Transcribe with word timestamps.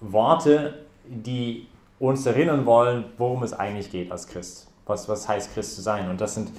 Worte, 0.00 0.86
die 1.04 1.66
uns 1.98 2.24
erinnern 2.24 2.64
wollen, 2.64 3.04
worum 3.18 3.42
es 3.42 3.52
eigentlich 3.52 3.90
geht 3.90 4.10
als 4.10 4.26
Christ. 4.26 4.68
Was, 4.86 5.08
was 5.08 5.28
heißt 5.28 5.52
Christ 5.52 5.76
zu 5.76 5.82
sein? 5.82 6.08
Und 6.08 6.20
das 6.20 6.34
sind 6.34 6.50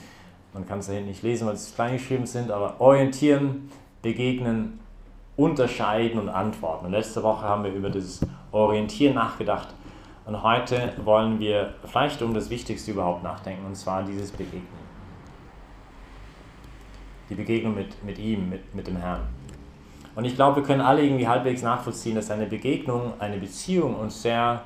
man 0.53 0.67
kann 0.67 0.80
es 0.80 0.88
da 0.88 0.94
hinten 0.94 1.09
nicht 1.09 1.23
lesen, 1.23 1.47
weil 1.47 1.53
es 1.53 1.73
klein 1.73 1.94
geschrieben 1.94 2.25
sind, 2.25 2.52
aber 2.52 2.80
orientieren, 2.80 3.69
begegnen, 4.02 4.80
unterscheiden 5.38 6.19
und 6.19 6.30
antworten. 6.30 6.88
Und 6.88 6.91
letzte 6.91 7.23
Woche 7.23 7.43
haben 7.43 7.63
wir 7.63 7.73
über 7.73 7.89
das 7.89 8.19
Orientieren 8.52 9.16
nachgedacht. 9.16 9.69
Und 10.25 10.43
heute 10.43 10.93
wollen 11.03 11.39
wir 11.39 11.73
vielleicht 11.85 12.21
um 12.21 12.33
das 12.33 12.49
Wichtigste 12.49 12.91
überhaupt 12.91 13.23
nachdenken, 13.23 13.66
und 13.66 13.75
zwar 13.75 14.03
dieses 14.03 14.31
Begegnen. 14.31 14.81
Die 17.30 17.36
Begegnung 17.36 17.75
mit, 17.75 18.03
mit 18.03 18.19
ihm, 18.19 18.49
mit, 18.49 18.75
mit 18.75 18.88
dem 18.88 18.97
Herrn. 18.97 19.21
Und 20.15 20.25
ich 20.25 20.36
glaube, 20.36 20.58
wir 20.58 20.63
können 20.63 20.81
alle 20.81 21.02
irgendwie 21.02 21.27
halbwegs 21.27 21.61
nachvollziehen, 21.61 22.15
dass 22.15 22.30
eine 22.30 22.45
Begegnung, 22.45 23.13
eine 23.19 23.38
Beziehung 23.38 23.95
uns 23.95 24.21
sehr 24.21 24.61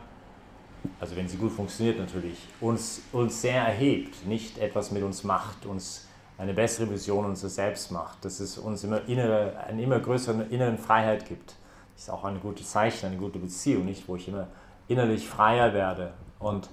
also 1.00 1.16
wenn 1.16 1.28
sie 1.28 1.38
gut 1.38 1.52
funktioniert 1.52 2.00
natürlich, 2.00 2.38
uns, 2.62 3.02
uns 3.12 3.42
sehr 3.42 3.62
erhebt, 3.62 4.26
nicht 4.26 4.58
etwas 4.58 4.92
mit 4.92 5.04
uns 5.04 5.24
macht, 5.24 5.66
uns 5.66 6.08
eine 6.38 6.54
bessere 6.54 6.90
Vision 6.90 7.26
unseres 7.26 7.56
Selbst 7.56 7.92
macht, 7.92 8.26
dass 8.26 8.40
es 8.40 8.58
uns 8.58 8.84
immer 8.84 9.08
innere, 9.08 9.58
eine 9.68 9.82
immer 9.82 10.00
größere 10.00 10.44
innere 10.50 10.78
Freiheit 10.78 11.28
gibt. 11.28 11.56
Das 11.94 12.04
ist 12.04 12.10
auch 12.10 12.26
ein 12.26 12.42
gutes 12.42 12.72
Zeichen, 12.72 13.06
eine 13.06 13.18
gute 13.18 13.40
Beziehung, 13.40 13.86
nicht, 13.86 14.08
wo 14.08 14.16
ich 14.16 14.28
immer 14.28 14.48
innerlich 14.88 15.28
freier 15.28 15.74
werde. 15.74 16.14
Und, 16.40 16.70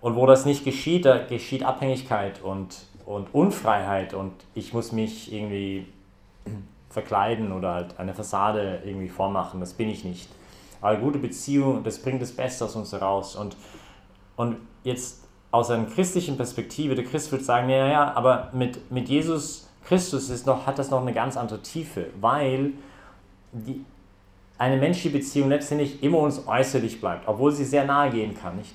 und 0.00 0.16
wo 0.16 0.26
das 0.26 0.44
nicht 0.44 0.64
geschieht, 0.64 1.04
da 1.04 1.18
geschieht 1.18 1.62
Abhängigkeit 1.62 2.42
und, 2.42 2.86
und 3.06 3.32
Unfreiheit 3.32 4.14
und 4.14 4.32
ich 4.54 4.72
muss 4.72 4.90
mich 4.90 5.32
irgendwie 5.32 5.86
verkleiden 6.90 7.52
oder 7.52 7.74
halt 7.74 7.98
eine 7.98 8.14
Fassade 8.14 8.82
irgendwie 8.84 9.08
vormachen, 9.08 9.60
das 9.60 9.72
bin 9.74 9.88
ich 9.88 10.04
nicht. 10.04 10.28
Aber 10.82 10.96
gute 10.98 11.18
Beziehung, 11.18 11.84
das 11.84 11.98
bringt 11.98 12.20
das 12.20 12.32
Beste 12.32 12.64
aus 12.64 12.76
uns 12.76 12.92
heraus. 12.92 13.36
Und, 13.36 13.56
und 14.36 14.56
jetzt 14.84 15.22
aus 15.52 15.70
einer 15.70 15.86
christlichen 15.86 16.36
Perspektive, 16.36 16.94
der 16.94 17.04
Christ 17.04 17.30
würde 17.30 17.44
sagen, 17.44 17.70
ja, 17.70 17.86
ja, 17.86 18.12
aber 18.14 18.50
mit, 18.52 18.90
mit 18.90 19.08
Jesus 19.08 19.68
Christus 19.84 20.28
ist 20.28 20.46
noch, 20.46 20.66
hat 20.66 20.78
das 20.78 20.90
noch 20.90 21.00
eine 21.00 21.12
ganz 21.12 21.36
andere 21.36 21.62
Tiefe, 21.62 22.06
weil 22.20 22.72
die, 23.52 23.84
eine 24.58 24.76
menschliche 24.76 25.10
Beziehung 25.10 25.50
letztendlich 25.50 26.02
immer 26.02 26.18
uns 26.18 26.46
äußerlich 26.46 27.00
bleibt, 27.00 27.28
obwohl 27.28 27.52
sie 27.52 27.64
sehr 27.64 27.84
nahe 27.84 28.10
gehen 28.10 28.34
kann, 28.34 28.56
nicht? 28.56 28.74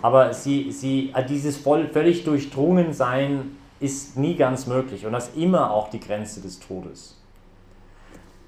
Aber 0.00 0.32
sie, 0.32 0.70
sie, 0.70 1.12
dieses 1.28 1.56
voll, 1.56 1.88
völlig 1.88 2.24
durchdrungen 2.24 2.92
sein 2.92 3.56
ist 3.80 4.16
nie 4.16 4.36
ganz 4.36 4.66
möglich 4.66 5.06
und 5.06 5.12
das 5.12 5.28
ist 5.28 5.36
immer 5.36 5.70
auch 5.70 5.90
die 5.90 6.00
Grenze 6.00 6.40
des 6.40 6.58
Todes. 6.60 7.16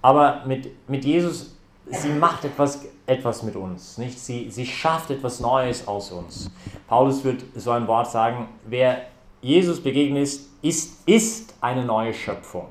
Aber 0.03 0.44
mit, 0.47 0.88
mit 0.88 1.04
Jesus 1.04 1.56
sie 1.86 2.10
macht 2.10 2.44
etwas, 2.44 2.84
etwas 3.06 3.42
mit 3.42 3.56
uns. 3.56 3.98
Nicht? 3.98 4.18
Sie, 4.18 4.50
sie 4.50 4.66
schafft 4.66 5.10
etwas 5.10 5.41
Neues 5.41 5.86
aus 5.88 6.12
uns. 6.12 6.50
Paulus 6.86 7.24
wird 7.24 7.42
so 7.54 7.70
ein 7.70 7.86
Wort 7.86 8.10
sagen, 8.10 8.48
wer 8.66 9.06
Jesus 9.42 9.82
begegnet 9.82 10.24
ist, 10.24 10.48
ist, 10.62 11.08
ist 11.08 11.54
eine 11.60 11.84
neue 11.84 12.14
Schöpfung. 12.14 12.66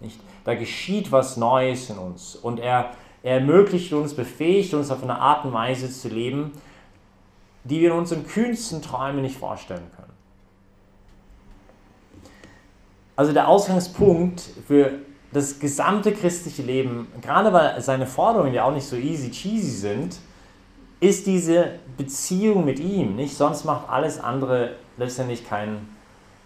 Nicht? 0.00 0.20
Da 0.44 0.54
geschieht 0.54 1.12
was 1.12 1.36
Neues 1.36 1.90
in 1.90 1.98
uns 1.98 2.36
und 2.36 2.58
er, 2.58 2.92
er 3.22 3.34
ermöglicht 3.34 3.92
uns, 3.92 4.14
befähigt 4.14 4.74
uns 4.74 4.90
auf 4.90 5.02
eine 5.02 5.18
Art 5.18 5.44
und 5.44 5.52
Weise 5.52 5.90
zu 5.90 6.08
leben, 6.08 6.52
die 7.64 7.80
wir 7.80 7.92
in 7.92 7.98
unseren 7.98 8.26
kühnsten 8.26 8.80
Träumen 8.80 9.22
nicht 9.22 9.36
vorstellen 9.36 9.90
können. 9.94 10.12
Also 13.14 13.32
der 13.32 13.48
Ausgangspunkt 13.48 14.40
für 14.66 15.00
das 15.32 15.58
gesamte 15.58 16.12
christliche 16.12 16.62
Leben, 16.62 17.08
gerade 17.20 17.52
weil 17.52 17.80
seine 17.82 18.06
Forderungen 18.06 18.54
ja 18.54 18.64
auch 18.64 18.72
nicht 18.72 18.86
so 18.86 18.96
easy 18.96 19.30
cheesy 19.30 19.70
sind, 19.70 20.16
ist 21.00 21.26
diese 21.26 21.72
Beziehung 21.96 22.64
mit 22.64 22.80
ihm, 22.80 23.14
nicht? 23.14 23.36
Sonst 23.36 23.64
macht 23.64 23.88
alles 23.88 24.18
andere 24.18 24.72
letztendlich 24.96 25.48
keinen, 25.48 25.88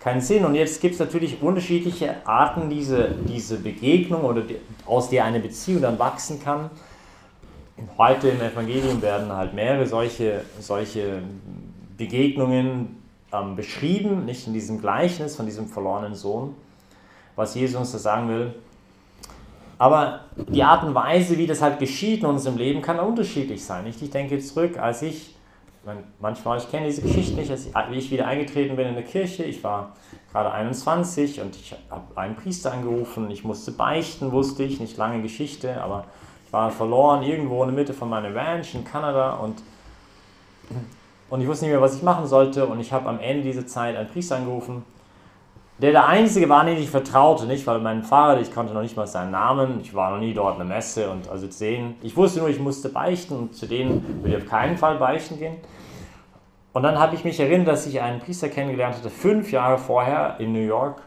keinen 0.00 0.20
Sinn. 0.20 0.44
Und 0.44 0.54
jetzt 0.54 0.80
gibt 0.80 0.94
es 0.94 1.00
natürlich 1.00 1.40
unterschiedliche 1.40 2.26
Arten, 2.26 2.68
diese, 2.68 3.14
diese 3.26 3.58
Begegnung 3.58 4.24
oder 4.24 4.42
die, 4.42 4.56
aus 4.84 5.08
der 5.08 5.24
eine 5.24 5.40
Beziehung 5.40 5.82
dann 5.82 5.98
wachsen 5.98 6.42
kann. 6.42 6.70
Heute 7.96 8.28
im 8.28 8.40
Evangelium 8.40 9.00
werden 9.00 9.32
halt 9.32 9.54
mehrere 9.54 9.86
solche, 9.86 10.42
solche 10.60 11.22
Begegnungen 11.96 13.02
ähm, 13.32 13.56
beschrieben, 13.56 14.26
nicht 14.26 14.46
in 14.46 14.52
diesem 14.52 14.80
Gleichnis 14.80 15.36
von 15.36 15.46
diesem 15.46 15.66
verlorenen 15.66 16.14
Sohn. 16.14 16.54
Was 17.34 17.54
Jesus 17.54 17.76
uns 17.76 17.92
da 17.92 17.98
sagen 17.98 18.28
will, 18.28 18.54
aber 19.78 20.20
die 20.36 20.62
Art 20.62 20.84
und 20.84 20.94
Weise, 20.94 21.38
wie 21.38 21.46
das 21.46 21.62
halt 21.62 21.78
geschieht 21.78 22.20
in 22.20 22.26
unserem 22.26 22.56
Leben, 22.56 22.82
kann 22.82 22.98
unterschiedlich 23.00 23.64
sein. 23.64 23.86
Ich 23.86 24.10
denke 24.10 24.38
zurück, 24.38 24.78
als 24.78 25.02
ich, 25.02 25.34
manchmal, 26.20 26.58
ich 26.58 26.70
kenne 26.70 26.86
diese 26.86 27.02
Geschichte 27.02 27.34
nicht, 27.34 27.50
als 27.50 27.68
ich 27.92 28.10
wieder 28.10 28.26
eingetreten 28.26 28.76
bin 28.76 28.88
in 28.88 28.94
der 28.94 29.04
Kirche, 29.04 29.44
ich 29.44 29.62
war 29.64 29.92
gerade 30.30 30.52
21 30.52 31.40
und 31.40 31.56
ich 31.56 31.74
habe 31.90 32.16
einen 32.16 32.36
Priester 32.36 32.72
angerufen, 32.72 33.30
ich 33.30 33.44
musste 33.44 33.72
beichten, 33.72 34.32
wusste 34.32 34.62
ich, 34.62 34.80
nicht 34.80 34.96
lange 34.96 35.20
Geschichte, 35.22 35.82
aber 35.82 36.04
ich 36.46 36.52
war 36.52 36.70
verloren 36.70 37.22
irgendwo 37.22 37.62
in 37.62 37.70
der 37.70 37.78
Mitte 37.78 37.94
von 37.94 38.08
meiner 38.08 38.34
Ranch 38.34 38.74
in 38.74 38.84
Kanada 38.84 39.34
und, 39.34 39.62
und 41.28 41.40
ich 41.40 41.48
wusste 41.48 41.64
nicht 41.64 41.72
mehr, 41.72 41.82
was 41.82 41.96
ich 41.96 42.02
machen 42.02 42.26
sollte. 42.26 42.66
Und 42.66 42.78
ich 42.78 42.92
habe 42.92 43.08
am 43.08 43.18
Ende 43.18 43.42
dieser 43.42 43.66
Zeit 43.66 43.96
einen 43.96 44.08
Priester 44.08 44.36
angerufen 44.36 44.84
der 45.82 45.90
der 45.90 46.06
Einzige 46.06 46.48
war, 46.48 46.64
den 46.64 46.78
ich 46.78 46.88
vertraute, 46.88 47.44
nicht? 47.46 47.66
Weil 47.66 47.80
mein 47.80 48.04
Vater, 48.04 48.40
ich 48.40 48.52
kannte 48.52 48.72
noch 48.72 48.82
nicht 48.82 48.96
mal 48.96 49.08
seinen 49.08 49.32
Namen, 49.32 49.80
ich 49.80 49.92
war 49.94 50.12
noch 50.12 50.20
nie 50.20 50.32
dort 50.32 50.60
in 50.60 50.68
der 50.68 50.76
Messe 50.76 51.10
und 51.10 51.28
also 51.28 51.48
zu 51.48 51.64
denen, 51.64 51.96
ich 52.02 52.16
wusste 52.16 52.38
nur, 52.38 52.48
ich 52.48 52.60
musste 52.60 52.88
beichten 52.88 53.34
und 53.34 53.56
zu 53.56 53.66
denen 53.66 54.22
würde 54.22 54.36
ich 54.36 54.42
auf 54.44 54.48
keinen 54.48 54.78
Fall 54.78 54.98
beichten 54.98 55.38
gehen. 55.40 55.56
Und 56.72 56.84
dann 56.84 56.98
habe 57.00 57.16
ich 57.16 57.24
mich 57.24 57.38
erinnert, 57.40 57.66
dass 57.66 57.86
ich 57.86 58.00
einen 58.00 58.20
Priester 58.20 58.48
kennengelernt 58.48 58.94
hatte, 58.96 59.10
fünf 59.10 59.50
Jahre 59.50 59.76
vorher 59.76 60.36
in 60.38 60.52
New 60.52 60.60
York. 60.60 61.02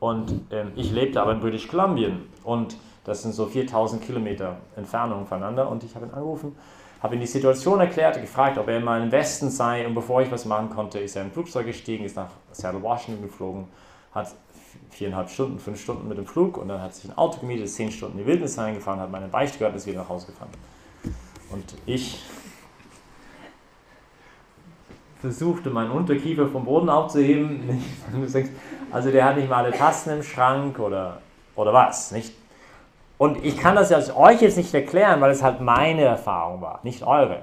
Und 0.00 0.32
ähm, 0.50 0.72
ich 0.74 0.90
lebte 0.90 1.22
aber 1.22 1.32
in 1.32 1.40
British 1.40 1.68
Columbia. 1.68 2.10
Und 2.42 2.76
das 3.04 3.22
sind 3.22 3.34
so 3.34 3.46
4000 3.46 4.02
Kilometer 4.02 4.56
Entfernung 4.76 5.26
voneinander. 5.26 5.70
Und 5.70 5.84
ich 5.84 5.94
habe 5.94 6.06
ihn 6.06 6.12
angerufen, 6.12 6.56
habe 7.00 7.14
ihm 7.14 7.20
die 7.20 7.26
Situation 7.26 7.80
erklärt, 7.80 8.20
gefragt, 8.20 8.58
ob 8.58 8.68
er 8.68 8.80
mal 8.80 9.00
im 9.00 9.12
Westen 9.12 9.48
sei. 9.48 9.86
Und 9.86 9.94
bevor 9.94 10.20
ich 10.20 10.30
was 10.30 10.44
machen 10.44 10.68
konnte, 10.70 10.98
ist 10.98 11.14
er 11.14 11.22
in 11.22 11.28
ein 11.28 11.32
Flugzeug 11.32 11.66
gestiegen, 11.66 12.04
ist 12.04 12.16
nach 12.16 12.28
Seattle, 12.50 12.82
Washington 12.82 13.22
geflogen 13.22 13.68
hat 14.14 14.34
viereinhalb 14.90 15.30
Stunden, 15.30 15.58
fünf 15.58 15.80
Stunden 15.80 16.08
mit 16.08 16.18
dem 16.18 16.26
Flug 16.26 16.56
und 16.56 16.68
dann 16.68 16.80
hat 16.80 16.94
sich 16.94 17.10
ein 17.10 17.16
Auto 17.16 17.40
gemietet, 17.40 17.64
ist 17.64 17.76
zehn 17.76 17.90
Stunden 17.90 18.18
in 18.18 18.24
die 18.24 18.30
Wildnis 18.30 18.58
reingefahren, 18.58 19.00
hat 19.00 19.10
meine 19.10 19.28
Beichte 19.28 19.58
gehört 19.58 19.72
und 19.72 19.78
ist 19.78 19.86
wieder 19.86 20.00
nach 20.00 20.08
Hause 20.08 20.26
gefahren. 20.26 20.50
Und 21.50 21.74
ich 21.86 22.22
versuchte, 25.20 25.70
meinen 25.70 25.90
Unterkiefer 25.90 26.48
vom 26.48 26.64
Boden 26.64 26.88
aufzuheben. 26.88 27.82
Also 28.90 29.10
der 29.10 29.24
hat 29.24 29.36
nicht 29.36 29.48
mal 29.48 29.64
alle 29.64 29.72
Tasten 29.72 30.10
im 30.10 30.22
Schrank 30.22 30.78
oder 30.78 31.22
Oder 31.54 31.72
was, 31.72 32.12
nicht? 32.12 32.34
Und 33.18 33.44
ich 33.44 33.56
kann 33.56 33.76
das 33.76 33.90
ja 33.90 33.98
euch 34.16 34.40
jetzt 34.40 34.56
nicht 34.56 34.74
erklären, 34.74 35.20
weil 35.20 35.30
es 35.30 35.42
halt 35.42 35.60
meine 35.60 36.02
Erfahrung 36.02 36.60
war, 36.60 36.80
nicht 36.82 37.02
eure. 37.04 37.42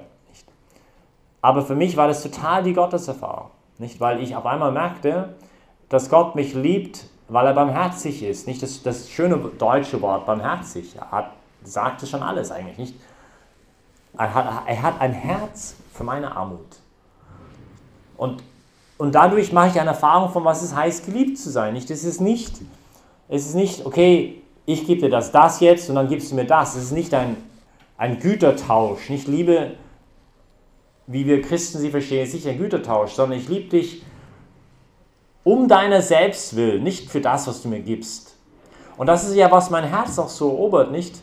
Aber 1.40 1.62
für 1.62 1.74
mich 1.74 1.96
war 1.96 2.06
das 2.06 2.22
total 2.22 2.62
die 2.62 2.74
Gotteserfahrung. 2.74 3.50
Nicht? 3.78 3.98
Weil 3.98 4.20
ich 4.20 4.36
auf 4.36 4.44
einmal 4.44 4.72
merkte, 4.72 5.36
dass 5.90 6.08
Gott 6.08 6.34
mich 6.36 6.54
liebt, 6.54 7.04
weil 7.28 7.46
er 7.46 7.52
barmherzig 7.52 8.22
ist. 8.22 8.46
Nicht 8.46 8.62
das, 8.62 8.82
das 8.82 9.10
schöne 9.10 9.36
deutsche 9.36 10.00
Wort 10.00 10.24
barmherzig. 10.24 10.96
Er 10.96 11.10
hat, 11.10 11.32
sagt 11.62 12.02
es 12.02 12.08
schon 12.08 12.22
alles 12.22 12.50
eigentlich. 12.50 12.78
Nicht? 12.78 12.94
Er, 14.16 14.32
hat, 14.32 14.62
er 14.66 14.82
hat 14.82 15.00
ein 15.00 15.12
Herz 15.12 15.74
für 15.92 16.04
meine 16.04 16.34
Armut. 16.34 16.76
Und, 18.16 18.42
und 18.98 19.14
dadurch 19.14 19.52
mache 19.52 19.68
ich 19.68 19.80
eine 19.80 19.90
Erfahrung 19.90 20.30
von, 20.30 20.44
was 20.44 20.62
es 20.62 20.74
heißt, 20.74 21.06
geliebt 21.06 21.38
zu 21.38 21.50
sein. 21.50 21.74
Nicht? 21.74 21.90
Es 21.90 22.04
ist 22.04 22.20
nicht, 22.20 22.60
es 23.28 23.46
ist 23.46 23.54
nicht 23.54 23.84
okay, 23.84 24.42
ich 24.66 24.86
gebe 24.86 25.02
dir 25.02 25.10
das, 25.10 25.32
das 25.32 25.58
jetzt 25.58 25.88
und 25.88 25.96
dann 25.96 26.08
gibst 26.08 26.30
du 26.30 26.36
mir 26.36 26.46
das. 26.46 26.76
Es 26.76 26.84
ist 26.84 26.92
nicht 26.92 27.12
ein, 27.14 27.36
ein 27.96 28.20
Gütertausch. 28.20 29.10
Nicht 29.10 29.26
Liebe, 29.26 29.72
wie 31.08 31.26
wir 31.26 31.42
Christen 31.42 31.78
sie 31.78 31.90
verstehen, 31.90 32.24
ist 32.24 32.34
nicht 32.34 32.46
ein 32.46 32.58
Gütertausch, 32.58 33.12
sondern 33.12 33.38
ich 33.40 33.48
liebe 33.48 33.70
dich 33.70 34.02
um 35.44 35.68
deiner 35.68 36.02
selbst 36.02 36.56
willen, 36.56 36.82
nicht 36.82 37.10
für 37.10 37.20
das, 37.20 37.46
was 37.46 37.62
du 37.62 37.68
mir 37.68 37.80
gibst. 37.80 38.36
Und 38.96 39.06
das 39.06 39.26
ist 39.26 39.34
ja, 39.34 39.50
was 39.50 39.70
mein 39.70 39.84
Herz 39.84 40.18
auch 40.18 40.28
so 40.28 40.50
erobert, 40.50 40.90
nicht? 40.90 41.22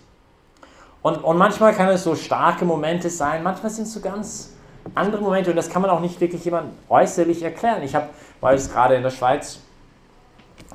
Und, 1.01 1.23
und 1.23 1.37
manchmal 1.37 1.73
kann 1.73 1.87
es 1.89 2.03
so 2.03 2.15
starke 2.15 2.65
Momente 2.65 3.09
sein, 3.09 3.43
manchmal 3.43 3.71
sind 3.71 3.83
es 3.83 3.93
so 3.93 3.99
ganz 3.99 4.53
andere 4.95 5.21
Momente 5.21 5.49
und 5.51 5.55
das 5.55 5.69
kann 5.69 5.81
man 5.81 5.91
auch 5.91 5.99
nicht 5.99 6.19
wirklich 6.19 6.43
jemand 6.45 6.71
äußerlich 6.89 7.43
erklären. 7.43 7.83
Ich 7.83 7.93
habe, 7.93 8.09
weil 8.41 8.55
es 8.55 8.71
gerade 8.71 8.95
in 8.95 9.03
der 9.03 9.11
Schweiz 9.11 9.59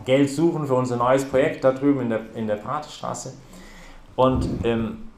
Geld 0.05 0.31
suchen 0.31 0.67
für 0.67 0.75
unser 0.75 0.97
neues 0.97 1.25
Projekt 1.25 1.65
da 1.65 1.73
drüben 1.73 2.03
in 2.03 2.11
der, 2.11 2.21
in 2.35 2.47
der 2.47 2.57
Praterstraße. 2.57 3.35
Und 4.17 4.49
ähm, 4.65 5.09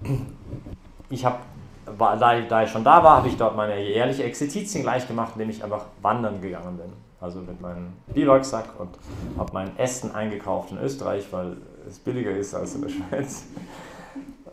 ich 1.11 1.25
habe, 1.25 1.38
da, 1.99 2.41
da 2.41 2.62
ich 2.62 2.71
schon 2.71 2.85
da 2.85 3.03
war, 3.03 3.19
habe 3.19 3.29
ich 3.29 3.37
dort 3.37 3.56
meine 3.56 3.81
jährliche 3.81 4.25
Exerzitien 4.25 4.82
gleich 4.82 5.06
gemacht, 5.06 5.32
indem 5.35 5.50
ich 5.50 5.62
einfach 5.62 5.87
wandern 6.00 6.41
gegangen 6.41 6.76
bin. 6.76 6.93
Also 7.25 7.41
mit 7.41 7.59
meinem 7.59 7.94
Biwaksack 8.09 8.79
und 8.79 8.91
habe 9.38 9.50
mein 9.55 9.79
Essen 9.79 10.15
eingekauft 10.15 10.73
in 10.73 10.79
Österreich, 10.79 11.26
weil 11.31 11.56
es 11.88 11.99
billiger 11.99 12.32
ist 12.32 12.55
als 12.55 12.75
in 12.75 12.82
der 12.82 12.91
Schweiz. 12.91 13.47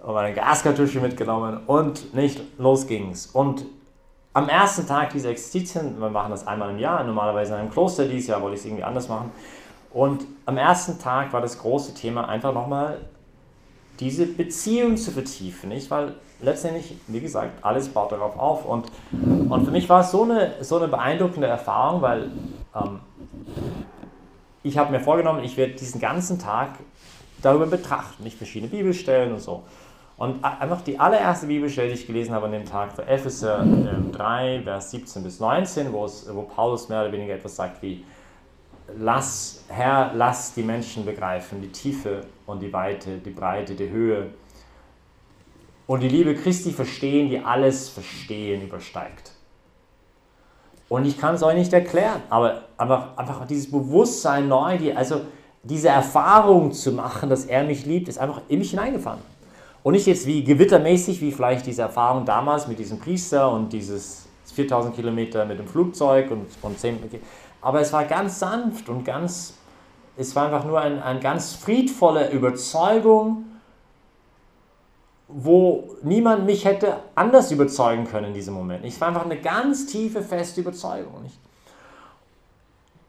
Und 0.01 0.13
meine 0.13 0.33
Gaskartusche 0.33 1.01
mitgenommen 1.01 1.59
und 1.67 2.13
nicht, 2.15 2.41
los 2.57 2.87
ging's. 2.87 3.25
Und 3.25 3.65
am 4.31 4.47
ersten 4.47 4.87
Tag 4.87 5.09
dieser 5.09 5.31
Exerzitien, 5.31 5.99
wir 5.99 6.09
machen 6.09 6.31
das 6.31 6.47
einmal 6.47 6.69
im 6.69 6.79
Jahr, 6.79 7.03
normalerweise 7.03 7.55
in 7.55 7.59
einem 7.59 7.71
Kloster, 7.71 8.05
dieses 8.05 8.27
Jahr 8.27 8.41
wollte 8.41 8.55
ich 8.55 8.61
es 8.61 8.65
irgendwie 8.65 8.85
anders 8.85 9.09
machen, 9.09 9.31
und 9.91 10.25
am 10.45 10.55
ersten 10.55 10.97
Tag 10.97 11.33
war 11.33 11.41
das 11.41 11.59
große 11.59 11.93
Thema 11.93 12.29
einfach 12.29 12.53
nochmal 12.53 12.99
diese 14.01 14.25
Beziehung 14.25 14.97
zu 14.97 15.11
vertiefen, 15.11 15.69
nicht? 15.69 15.89
Weil 15.89 16.15
letztendlich, 16.41 16.97
wie 17.07 17.21
gesagt, 17.21 17.63
alles 17.63 17.87
baut 17.87 18.11
darauf 18.11 18.37
auf. 18.37 18.65
Und, 18.65 18.87
und 19.11 19.63
für 19.63 19.71
mich 19.71 19.87
war 19.87 20.01
es 20.01 20.11
so 20.11 20.23
eine, 20.23 20.55
so 20.61 20.77
eine 20.77 20.87
beeindruckende 20.87 21.47
Erfahrung, 21.47 22.01
weil 22.01 22.31
ähm, 22.75 22.99
ich 24.63 24.77
habe 24.77 24.91
mir 24.91 24.99
vorgenommen, 24.99 25.43
ich 25.43 25.55
werde 25.55 25.73
diesen 25.73 26.01
ganzen 26.01 26.39
Tag 26.39 26.71
darüber 27.41 27.67
betrachten, 27.67 28.23
nicht 28.23 28.37
verschiedene 28.37 28.71
Bibelstellen 28.71 29.33
und 29.33 29.39
so. 29.39 29.63
Und 30.17 30.43
einfach 30.43 30.81
die 30.81 30.99
allererste 30.99 31.47
Bibelstelle, 31.47 31.87
die 31.87 31.95
ich 31.95 32.05
gelesen 32.05 32.33
habe 32.33 32.45
an 32.45 32.51
dem 32.51 32.65
Tag, 32.65 32.95
war 32.97 33.07
Epheser 33.07 33.65
3, 34.11 34.55
ähm, 34.55 34.63
Vers 34.63 34.91
17 34.91 35.23
bis 35.23 35.39
19, 35.39 35.91
wo, 35.93 36.07
Paulus 36.43 36.89
mehr 36.89 37.01
oder 37.01 37.11
weniger 37.11 37.33
etwas 37.33 37.55
sagt 37.55 37.81
wie, 37.81 38.03
lass, 38.97 39.63
Herr, 39.67 40.11
lass 40.15 40.53
die 40.53 40.63
Menschen 40.63 41.05
begreifen, 41.05 41.61
die 41.61 41.71
Tiefe 41.71 42.21
und 42.45 42.61
die 42.61 42.71
Weite, 42.71 43.17
die 43.17 43.29
Breite, 43.31 43.75
die 43.75 43.89
Höhe 43.89 44.29
und 45.87 46.01
die 46.01 46.09
Liebe 46.09 46.35
Christi 46.35 46.71
verstehen, 46.71 47.29
die 47.29 47.39
alles 47.39 47.89
Verstehen 47.89 48.61
übersteigt. 48.61 49.33
Und 50.89 51.05
ich 51.05 51.17
kann 51.17 51.35
es 51.35 51.43
euch 51.43 51.55
nicht 51.55 51.71
erklären, 51.71 52.21
aber 52.29 52.63
einfach, 52.77 53.17
einfach 53.17 53.45
dieses 53.45 53.71
Bewusstsein 53.71 54.47
neu, 54.47 54.77
die, 54.77 54.93
also 54.93 55.21
diese 55.63 55.89
Erfahrung 55.89 56.71
zu 56.71 56.91
machen, 56.91 57.29
dass 57.29 57.45
er 57.45 57.63
mich 57.63 57.85
liebt, 57.85 58.09
ist 58.09 58.17
einfach 58.17 58.41
in 58.47 58.59
mich 58.59 58.71
hineingefahren. 58.71 59.21
Und 59.83 59.93
nicht 59.93 60.05
jetzt 60.05 60.27
wie 60.27 60.43
gewittermäßig, 60.43 61.21
wie 61.21 61.31
vielleicht 61.31 61.65
diese 61.65 61.83
Erfahrung 61.83 62.25
damals 62.25 62.67
mit 62.67 62.77
diesem 62.77 62.99
Priester 62.99 63.51
und 63.51 63.71
dieses 63.73 64.27
4000 64.53 64.95
Kilometer 64.95 65.45
mit 65.45 65.59
dem 65.59 65.67
Flugzeug 65.67 66.29
und, 66.29 66.45
und 66.61 66.77
10, 66.77 66.99
aber 67.61 67.81
es 67.81 67.93
war 67.93 68.05
ganz 68.05 68.39
sanft 68.39 68.89
und 68.89 69.05
ganz, 69.05 69.55
es 70.17 70.35
war 70.35 70.45
einfach 70.45 70.65
nur 70.65 70.79
eine 70.79 71.03
ein 71.03 71.19
ganz 71.19 71.53
friedvolle 71.53 72.31
Überzeugung, 72.31 73.45
wo 75.27 75.95
niemand 76.03 76.45
mich 76.45 76.65
hätte 76.65 76.97
anders 77.15 77.51
überzeugen 77.51 78.05
können 78.05 78.27
in 78.27 78.33
diesem 78.33 78.53
Moment. 78.53 78.83
Es 78.83 78.99
war 78.99 79.09
einfach 79.09 79.25
eine 79.25 79.39
ganz 79.39 79.85
tiefe, 79.85 80.21
feste 80.21 80.61
Überzeugung. 80.61 81.31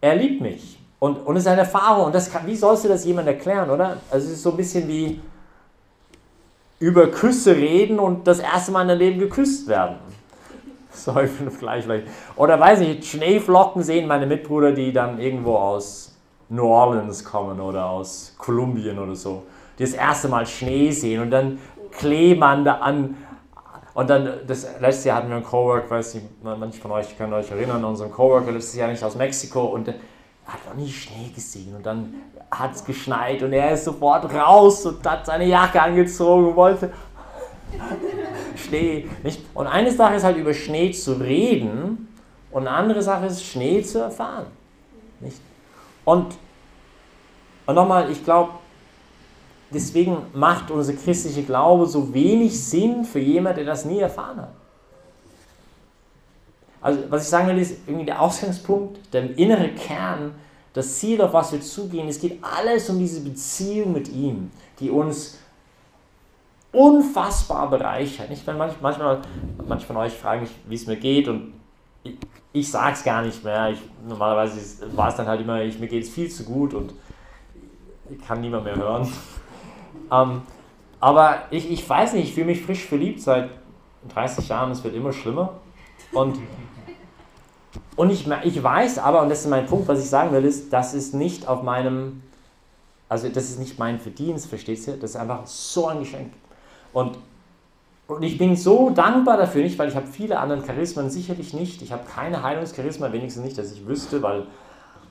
Er 0.00 0.14
liebt 0.16 0.40
mich. 0.40 0.78
Und, 0.98 1.16
und 1.26 1.36
es 1.36 1.42
ist 1.42 1.48
eine 1.48 1.62
Erfahrung. 1.62 2.06
Und 2.06 2.14
das 2.14 2.30
kann, 2.30 2.46
wie 2.46 2.54
sollst 2.54 2.84
du 2.84 2.88
das 2.88 3.04
jemand 3.04 3.26
erklären, 3.26 3.70
oder? 3.70 3.96
Also 4.10 4.28
es 4.28 4.34
ist 4.34 4.42
so 4.42 4.50
ein 4.50 4.56
bisschen 4.56 4.86
wie 4.86 5.20
über 6.78 7.08
Küsse 7.08 7.56
reden 7.56 7.98
und 7.98 8.26
das 8.26 8.38
erste 8.38 8.70
Mal 8.72 8.82
in 8.82 8.88
deinem 8.88 8.98
Leben 8.98 9.18
geküsst 9.18 9.66
werden. 9.66 9.96
Säufen 10.94 11.50
gleich 11.58 11.84
vielleicht. 11.84 12.06
Oder 12.36 12.58
weiß 12.60 12.80
ich, 12.80 13.10
Schneeflocken 13.10 13.82
sehen 13.82 14.06
meine 14.06 14.26
Mitbrüder, 14.26 14.72
die 14.72 14.92
dann 14.92 15.18
irgendwo 15.18 15.56
aus 15.56 16.16
New 16.48 16.66
Orleans 16.66 17.24
kommen 17.24 17.60
oder 17.60 17.86
aus 17.86 18.34
Kolumbien 18.38 18.98
oder 18.98 19.14
so, 19.14 19.44
die 19.78 19.84
das 19.84 19.94
erste 19.94 20.28
Mal 20.28 20.46
Schnee 20.46 20.90
sehen 20.90 21.22
und 21.22 21.30
dann 21.30 21.58
kleben 21.90 22.64
da 22.64 22.74
an. 22.74 23.16
Und 23.94 24.08
dann, 24.08 24.40
das 24.46 24.66
letzte 24.80 25.08
Jahr 25.08 25.18
hatten 25.18 25.28
wir 25.28 25.36
einen 25.36 25.44
Coworker, 25.44 25.90
weiß 25.90 26.14
nicht, 26.14 26.26
manche 26.42 26.80
von 26.80 26.92
euch 26.92 27.16
können 27.16 27.32
euch 27.34 27.50
erinnern, 27.50 27.84
unseren 27.84 28.10
Coworker 28.10 28.50
letztes 28.50 28.76
Jahr 28.76 28.88
nicht 28.88 29.04
aus 29.04 29.16
Mexiko 29.16 29.64
und 29.64 29.88
er 29.88 29.94
hat 30.46 30.60
noch 30.66 30.74
nie 30.74 30.90
Schnee 30.90 31.30
gesehen 31.34 31.76
und 31.76 31.84
dann 31.84 32.14
hat 32.50 32.74
es 32.74 32.84
geschneit 32.84 33.42
und 33.42 33.52
er 33.52 33.72
ist 33.72 33.84
sofort 33.84 34.32
raus 34.34 34.84
und 34.86 35.06
hat 35.08 35.26
seine 35.26 35.44
Jacke 35.44 35.80
angezogen 35.80 36.48
und 36.48 36.56
wollte 36.56 36.90
Schnee. 38.72 39.08
Nicht? 39.22 39.40
Und 39.54 39.66
eine 39.66 39.92
Sache 39.92 40.14
ist 40.14 40.24
halt 40.24 40.36
über 40.36 40.54
Schnee 40.54 40.90
zu 40.92 41.14
reden 41.14 42.08
und 42.50 42.66
eine 42.66 42.76
andere 42.76 43.02
Sache 43.02 43.26
ist 43.26 43.44
Schnee 43.44 43.82
zu 43.82 43.98
erfahren. 43.98 44.46
Nicht? 45.20 45.40
Und, 46.04 46.34
und 47.66 47.74
nochmal, 47.74 48.10
ich 48.10 48.24
glaube, 48.24 48.52
deswegen 49.70 50.16
macht 50.32 50.70
unser 50.70 50.94
christlicher 50.94 51.42
Glaube 51.42 51.86
so 51.86 52.12
wenig 52.12 52.58
Sinn 52.58 53.04
für 53.04 53.20
jemanden, 53.20 53.58
der 53.58 53.66
das 53.66 53.84
nie 53.84 53.98
erfahren 53.98 54.40
hat. 54.40 54.52
Also, 56.80 57.00
was 57.10 57.22
ich 57.22 57.28
sagen 57.28 57.46
will, 57.48 57.58
ist 57.58 57.76
irgendwie 57.86 58.06
der 58.06 58.20
Ausgangspunkt, 58.20 58.98
der 59.12 59.38
innere 59.38 59.68
Kern, 59.68 60.34
das 60.72 60.98
Ziel, 60.98 61.20
auf 61.20 61.32
was 61.32 61.52
wir 61.52 61.60
zugehen. 61.60 62.08
Es 62.08 62.18
geht 62.18 62.42
alles 62.42 62.88
um 62.90 62.98
diese 62.98 63.20
Beziehung 63.20 63.92
mit 63.92 64.08
ihm, 64.08 64.50
die 64.80 64.90
uns 64.90 65.38
unfassbar 66.72 67.68
bereichert. 67.68 68.30
Nicht? 68.30 68.46
Wenn 68.46 68.56
manch, 68.56 68.74
manchmal, 68.80 69.20
manche 69.66 69.86
von 69.86 69.96
euch 69.98 70.14
fragen 70.14 70.42
mich, 70.42 70.50
wie 70.66 70.74
es 70.74 70.86
mir 70.86 70.96
geht 70.96 71.28
und 71.28 71.52
ich, 72.02 72.16
ich 72.52 72.70
sage 72.70 72.94
es 72.94 73.04
gar 73.04 73.22
nicht 73.22 73.44
mehr. 73.44 73.70
Ich, 73.70 73.80
normalerweise 74.06 74.96
war 74.96 75.08
es 75.08 75.16
dann 75.16 75.26
halt 75.26 75.40
immer, 75.40 75.62
ich, 75.62 75.78
mir 75.78 75.88
geht 75.88 76.04
es 76.04 76.10
viel 76.10 76.30
zu 76.30 76.44
gut 76.44 76.74
und 76.74 76.94
ich 78.10 78.26
kann 78.26 78.40
niemand 78.40 78.64
mehr 78.64 78.76
hören. 78.76 79.10
ähm, 80.10 80.42
aber 81.00 81.42
ich, 81.50 81.70
ich 81.70 81.88
weiß 81.88 82.14
nicht, 82.14 82.28
ich 82.28 82.34
fühle 82.34 82.46
mich 82.46 82.62
frisch 82.62 82.86
verliebt 82.86 83.20
seit 83.20 83.50
30 84.14 84.48
Jahren, 84.48 84.70
es 84.70 84.82
wird 84.82 84.94
immer 84.94 85.12
schlimmer. 85.12 85.54
Und, 86.12 86.38
und 87.96 88.10
ich, 88.10 88.26
ich 88.44 88.62
weiß 88.62 88.98
aber, 88.98 89.22
und 89.22 89.28
das 89.28 89.40
ist 89.40 89.48
mein 89.48 89.66
Punkt, 89.66 89.88
was 89.88 89.98
ich 89.98 90.08
sagen 90.08 90.32
will, 90.32 90.44
ist, 90.44 90.72
das 90.72 90.94
ist 90.94 91.14
nicht 91.14 91.46
auf 91.46 91.62
meinem, 91.62 92.22
also 93.08 93.28
das 93.28 93.50
ist 93.50 93.58
nicht 93.58 93.78
mein 93.78 93.98
Verdienst, 94.00 94.48
versteht 94.48 94.86
ihr? 94.86 94.96
Das 94.96 95.10
ist 95.10 95.16
einfach 95.16 95.46
so 95.46 95.88
ein 95.88 96.00
Geschenk. 96.00 96.32
Und, 96.92 97.18
und 98.06 98.22
ich 98.22 98.38
bin 98.38 98.56
so 98.56 98.90
dankbar 98.90 99.36
dafür, 99.36 99.62
nicht 99.62 99.78
weil 99.78 99.88
ich 99.88 99.96
habe 99.96 100.06
viele 100.06 100.38
andere 100.38 100.62
Charismen, 100.62 101.10
sicherlich 101.10 101.54
nicht. 101.54 101.82
Ich 101.82 101.92
habe 101.92 102.02
keine 102.04 102.42
Heilungscharisma, 102.42 103.12
wenigstens 103.12 103.44
nicht, 103.44 103.58
dass 103.58 103.72
ich 103.72 103.86
wüsste, 103.86 104.22
weil 104.22 104.46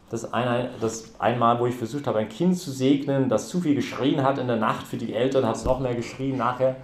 das, 0.10 0.34
eine, 0.34 0.70
das 0.82 1.20
einmal, 1.20 1.60
wo 1.60 1.66
ich 1.66 1.76
versucht 1.76 2.06
habe, 2.06 2.20
ein 2.20 2.30
Kind 2.30 2.58
zu 2.58 2.70
segnen, 2.70 3.30
das 3.30 3.48
zu 3.48 3.62
viel 3.62 3.76
geschrien 3.76 4.24
hat 4.24 4.38
in 4.38 4.48
der 4.48 4.58
Nacht 4.58 4.86
für 4.86 4.98
die 4.98 5.14
Eltern, 5.14 5.46
hat 5.46 5.56
es 5.56 5.64
noch 5.64 5.80
mehr 5.80 5.96
geschrien 5.96 6.38
nachher. 6.38 6.76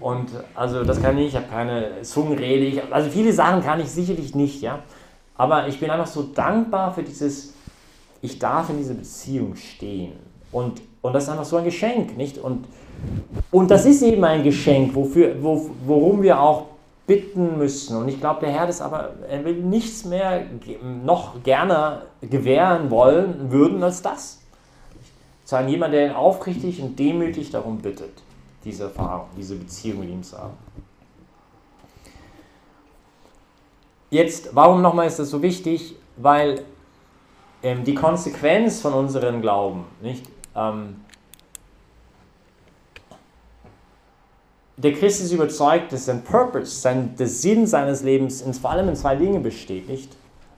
Und 0.00 0.30
also 0.56 0.82
das 0.82 1.00
kann 1.00 1.16
ich, 1.18 1.28
ich 1.28 1.36
habe 1.36 1.46
keine 1.46 2.02
Zungenrede, 2.02 2.64
ich, 2.64 2.92
also 2.92 3.08
viele 3.08 3.32
Sachen 3.32 3.62
kann 3.62 3.80
ich 3.80 3.88
sicherlich 3.88 4.34
nicht, 4.34 4.60
ja. 4.60 4.80
Aber 5.36 5.68
ich 5.68 5.78
bin 5.78 5.90
einfach 5.90 6.08
so 6.08 6.22
dankbar 6.22 6.92
für 6.92 7.04
dieses, 7.04 7.54
ich 8.20 8.40
darf 8.40 8.68
in 8.70 8.78
dieser 8.78 8.94
Beziehung 8.94 9.54
stehen. 9.54 10.14
Und, 10.50 10.82
und 11.02 11.12
das 11.12 11.24
ist 11.24 11.28
einfach 11.28 11.44
so 11.44 11.56
ein 11.56 11.64
Geschenk, 11.64 12.16
nicht? 12.16 12.38
Und 12.38 12.66
und 13.50 13.70
das 13.70 13.84
ist 13.84 14.02
eben 14.02 14.24
ein 14.24 14.42
Geschenk, 14.42 14.94
wofür, 14.94 15.42
wo, 15.42 15.70
worum 15.84 16.22
wir 16.22 16.40
auch 16.40 16.66
bitten 17.06 17.58
müssen. 17.58 17.96
Und 17.96 18.08
ich 18.08 18.18
glaube, 18.18 18.40
der 18.40 18.50
Herr 18.50 18.66
das 18.66 18.80
aber, 18.80 19.10
er 19.28 19.44
will 19.44 19.56
nichts 19.56 20.04
mehr 20.04 20.46
noch 21.04 21.42
gerne 21.42 22.02
gewähren 22.22 22.90
wollen 22.90 23.50
würden 23.50 23.82
als 23.82 24.00
das. 24.00 24.40
Sondern 25.44 25.68
jemand, 25.68 25.94
der 25.94 26.06
ihn 26.06 26.12
aufrichtig 26.12 26.80
und 26.80 26.98
demütig 26.98 27.50
darum 27.50 27.78
bittet, 27.78 28.22
diese 28.64 28.84
Erfahrung, 28.84 29.26
diese 29.36 29.56
Beziehung 29.56 30.00
mit 30.00 30.10
ihm 30.10 30.22
zu 30.22 30.38
haben. 30.38 30.54
Jetzt, 34.08 34.54
warum 34.54 34.80
nochmal 34.80 35.06
ist 35.06 35.18
das 35.18 35.30
so 35.30 35.42
wichtig? 35.42 35.96
Weil 36.16 36.62
ähm, 37.62 37.84
die 37.84 37.94
Konsequenz 37.94 38.80
von 38.80 38.92
unserem 38.92 39.42
Glauben, 39.42 39.84
nicht? 40.00 40.26
Ähm, 40.54 40.96
der 44.76 44.92
Christ 44.94 45.22
ist 45.22 45.32
überzeugt, 45.32 45.92
dass 45.92 46.06
sein 46.06 46.22
Purpose, 46.22 46.80
sein, 46.80 47.14
der 47.16 47.28
Sinn 47.28 47.66
seines 47.66 48.02
Lebens 48.02 48.42
in, 48.42 48.54
vor 48.54 48.70
allem 48.70 48.88
in 48.88 48.96
zwei 48.96 49.16
Dingen 49.16 49.42
besteht? 49.42 49.88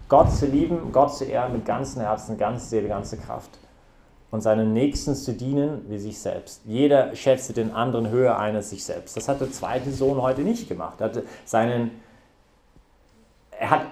Gott 0.08 0.32
zu 0.32 0.46
lieben, 0.46 0.92
Gott 0.92 1.14
zu 1.14 1.24
ehren 1.24 1.52
mit 1.52 1.64
ganzem 1.64 2.02
Herzen, 2.02 2.38
ganzer 2.38 2.66
Seele, 2.66 2.88
ganzer 2.88 3.16
Kraft. 3.16 3.50
Und 4.30 4.40
seinem 4.40 4.72
Nächsten 4.72 5.14
zu 5.14 5.32
dienen 5.32 5.84
wie 5.88 5.98
sich 5.98 6.18
selbst. 6.18 6.62
Jeder 6.64 7.14
schätze 7.14 7.52
den 7.52 7.72
anderen 7.72 8.08
höher 8.10 8.38
ein 8.38 8.56
als 8.56 8.70
sich 8.70 8.84
selbst. 8.84 9.16
Das 9.16 9.28
hat 9.28 9.40
der 9.40 9.52
zweite 9.52 9.92
Sohn 9.92 10.20
heute 10.20 10.42
nicht 10.42 10.68
gemacht. 10.68 11.00
Er, 11.00 11.06
hatte 11.06 11.24
seinen, 11.44 11.92
er 13.52 13.70
hat 13.70 13.86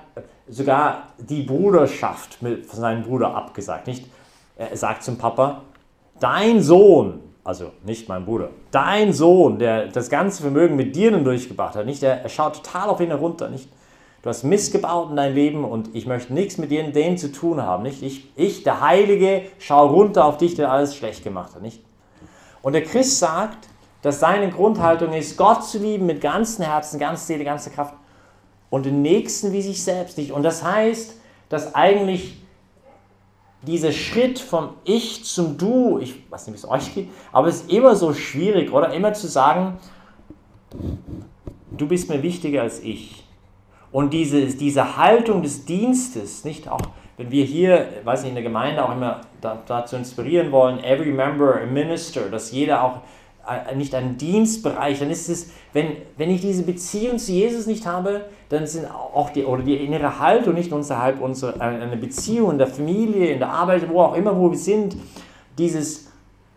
sogar 0.48 1.08
die 1.18 1.42
Bruderschaft 1.42 2.42
mit 2.42 2.68
seinem 2.70 3.04
Bruder 3.04 3.34
abgesagt. 3.34 3.86
Nicht? 3.86 4.10
Er 4.56 4.76
sagt 4.76 5.04
zum 5.04 5.16
Papa, 5.16 5.62
dein 6.20 6.62
Sohn, 6.62 7.20
also 7.44 7.72
nicht 7.84 8.08
mein 8.08 8.24
Bruder, 8.24 8.50
dein 8.70 9.12
Sohn, 9.12 9.58
der 9.58 9.88
das 9.88 10.08
ganze 10.08 10.42
Vermögen 10.42 10.76
mit 10.76 10.94
dir 10.96 11.10
durchgebracht 11.10 11.74
hat, 11.74 11.86
nicht? 11.86 12.02
Er, 12.02 12.22
er 12.22 12.28
schaut 12.28 12.62
total 12.62 12.88
auf 12.88 13.00
ihn 13.00 13.08
herunter. 13.08 13.48
Nicht? 13.48 13.68
Du 14.22 14.28
hast 14.28 14.44
missgebaut 14.44 15.10
in 15.10 15.16
dein 15.16 15.34
Leben 15.34 15.64
und 15.64 15.94
ich 15.94 16.06
möchte 16.06 16.32
nichts 16.32 16.56
mit 16.56 16.70
dir 16.70 16.84
denen 16.92 17.18
zu 17.18 17.32
tun 17.32 17.60
haben. 17.60 17.82
Nicht? 17.82 18.02
Ich, 18.02 18.30
ich, 18.36 18.62
der 18.62 18.80
Heilige, 18.80 19.42
schaue 19.58 19.90
runter 19.90 20.24
auf 20.24 20.38
dich, 20.38 20.54
der 20.54 20.70
alles 20.70 20.94
schlecht 20.94 21.24
gemacht 21.24 21.54
hat. 21.54 21.62
Nicht? 21.62 21.82
Und 22.62 22.74
der 22.74 22.84
Christ 22.84 23.18
sagt, 23.18 23.68
dass 24.02 24.20
seine 24.20 24.50
Grundhaltung 24.50 25.12
ist, 25.12 25.36
Gott 25.36 25.64
zu 25.64 25.78
lieben 25.78 26.06
mit 26.06 26.20
ganzem 26.20 26.64
Herzen, 26.64 26.98
ganzer 26.98 27.24
Seele, 27.24 27.44
ganzer 27.44 27.70
Kraft 27.70 27.94
und 28.70 28.86
den 28.86 29.02
Nächsten 29.02 29.52
wie 29.52 29.62
sich 29.62 29.82
selbst 29.82 30.18
nicht. 30.18 30.32
Und 30.32 30.44
das 30.44 30.62
heißt, 30.62 31.16
dass 31.48 31.74
eigentlich 31.74 32.41
dieser 33.62 33.92
Schritt 33.92 34.38
vom 34.38 34.70
Ich 34.84 35.24
zum 35.24 35.56
Du, 35.56 35.98
ich 35.98 36.30
weiß 36.30 36.46
nicht, 36.46 36.54
wie 36.54 36.58
es 36.58 36.68
euch 36.68 36.94
geht, 36.94 37.08
aber 37.32 37.48
es 37.48 37.62
ist 37.62 37.72
immer 37.72 37.94
so 37.94 38.12
schwierig, 38.12 38.72
oder? 38.72 38.92
Immer 38.92 39.12
zu 39.12 39.28
sagen, 39.28 39.78
du 41.70 41.86
bist 41.86 42.08
mir 42.08 42.22
wichtiger 42.22 42.62
als 42.62 42.82
ich. 42.82 43.24
Und 43.92 44.12
diese, 44.12 44.46
diese 44.46 44.96
Haltung 44.96 45.42
des 45.42 45.64
Dienstes, 45.64 46.44
nicht 46.44 46.68
auch, 46.68 46.80
wenn 47.18 47.30
wir 47.30 47.44
hier, 47.44 47.88
weiß 48.04 48.22
nicht, 48.22 48.30
in 48.30 48.34
der 48.34 48.42
Gemeinde 48.42 48.84
auch 48.84 48.92
immer 48.92 49.20
dazu 49.40 49.96
inspirieren 49.96 50.50
wollen, 50.50 50.82
every 50.82 51.12
member 51.12 51.60
a 51.60 51.66
minister, 51.66 52.22
dass 52.30 52.52
jeder 52.52 52.82
auch 52.82 53.00
nicht 53.74 53.94
einen 53.94 54.18
Dienstbereich, 54.18 55.00
dann 55.00 55.10
ist 55.10 55.28
es, 55.28 55.50
wenn, 55.72 55.96
wenn 56.16 56.30
ich 56.30 56.40
diese 56.40 56.62
Beziehung 56.62 57.18
zu 57.18 57.32
Jesus 57.32 57.66
nicht 57.66 57.86
habe, 57.86 58.26
dann 58.48 58.66
sind 58.66 58.86
auch 58.86 59.30
die, 59.30 59.44
oder 59.44 59.62
die 59.62 59.76
innere 59.76 60.20
Haltung 60.20 60.54
nicht 60.54 60.72
unterhalb 60.72 61.20
unserer, 61.20 61.56
äh, 61.56 61.82
eine 61.82 61.96
Beziehung 61.96 62.52
in 62.52 62.58
der 62.58 62.68
Familie, 62.68 63.32
in 63.32 63.38
der 63.40 63.50
Arbeit, 63.50 63.88
wo 63.88 64.00
auch 64.00 64.14
immer, 64.14 64.38
wo 64.38 64.50
wir 64.50 64.58
sind, 64.58 64.96
dieses, 65.58 66.08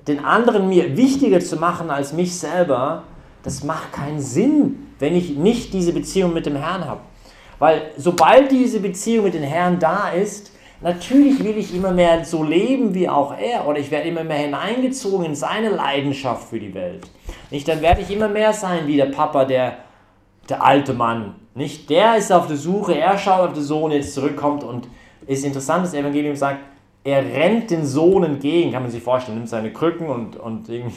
den 0.08 0.24
anderen 0.24 0.70
mir 0.70 0.96
wichtiger 0.96 1.40
zu 1.40 1.58
machen 1.58 1.90
als 1.90 2.14
mich 2.14 2.38
selber, 2.38 3.04
das 3.44 3.64
macht 3.64 3.94
keinen 3.94 4.20
Sinn, 4.20 4.88
wenn 5.00 5.16
ich 5.16 5.36
nicht 5.36 5.74
diese 5.74 5.94
Beziehung 5.94 6.34
mit 6.34 6.46
dem 6.46 6.56
Herrn 6.56 6.86
habe. 6.86 7.02
Weil 7.58 7.92
sobald 7.98 8.52
diese 8.52 8.80
Beziehung 8.80 9.26
mit 9.26 9.34
dem 9.34 9.44
Herrn 9.44 9.80
da 9.80 10.10
ist, 10.10 10.52
natürlich 10.82 11.44
will 11.44 11.58
ich 11.58 11.74
immer 11.74 11.92
mehr 11.92 12.24
so 12.26 12.44
leben 12.44 12.94
wie 12.94 13.10
auch 13.10 13.38
er 13.38 13.68
oder 13.68 13.80
ich 13.80 13.92
werde 13.92 14.10
immer 14.10 14.24
mehr 14.24 14.38
hineingezogen 14.38 15.26
in 15.26 15.36
seine 15.36 15.70
Leidenschaft 15.70 16.50
für 16.50 16.60
die 16.60 16.74
Welt. 16.74 17.10
Nicht, 17.52 17.68
dann 17.68 17.82
werde 17.82 18.02
ich 18.02 18.12
immer 18.12 18.28
mehr 18.28 18.54
sein 18.54 18.88
wie 18.88 18.98
der 18.98 19.08
Papa, 19.08 19.46
der, 19.46 19.78
der 20.50 20.64
alte 20.64 20.94
Mann. 20.94 21.36
Nicht, 21.54 21.90
der 21.90 22.18
ist 22.18 22.32
auf 22.32 22.48
der 22.48 22.58
Suche, 22.58 22.98
er 22.98 23.18
schaut 23.18 23.50
auf 23.50 23.54
den 23.54 23.64
Sohn, 23.64 23.92
jetzt 23.92 24.14
zurückkommt 24.14 24.64
und 24.64 24.88
ist 25.26 25.46
interessant, 25.46 25.86
das 25.86 25.94
Evangelium 25.94 26.36
sagt, 26.36 26.60
er 27.06 27.24
rennt 27.24 27.70
den 27.70 27.86
Sohn 27.86 28.24
entgegen, 28.24 28.72
kann 28.72 28.82
man 28.82 28.92
sich 28.92 29.04
vorstellen, 29.04 29.38
nimmt 29.38 29.50
seine 29.50 29.72
Krücken 29.72 30.08
und, 30.08 30.38
und 30.38 30.68
irgendwie 30.68 30.96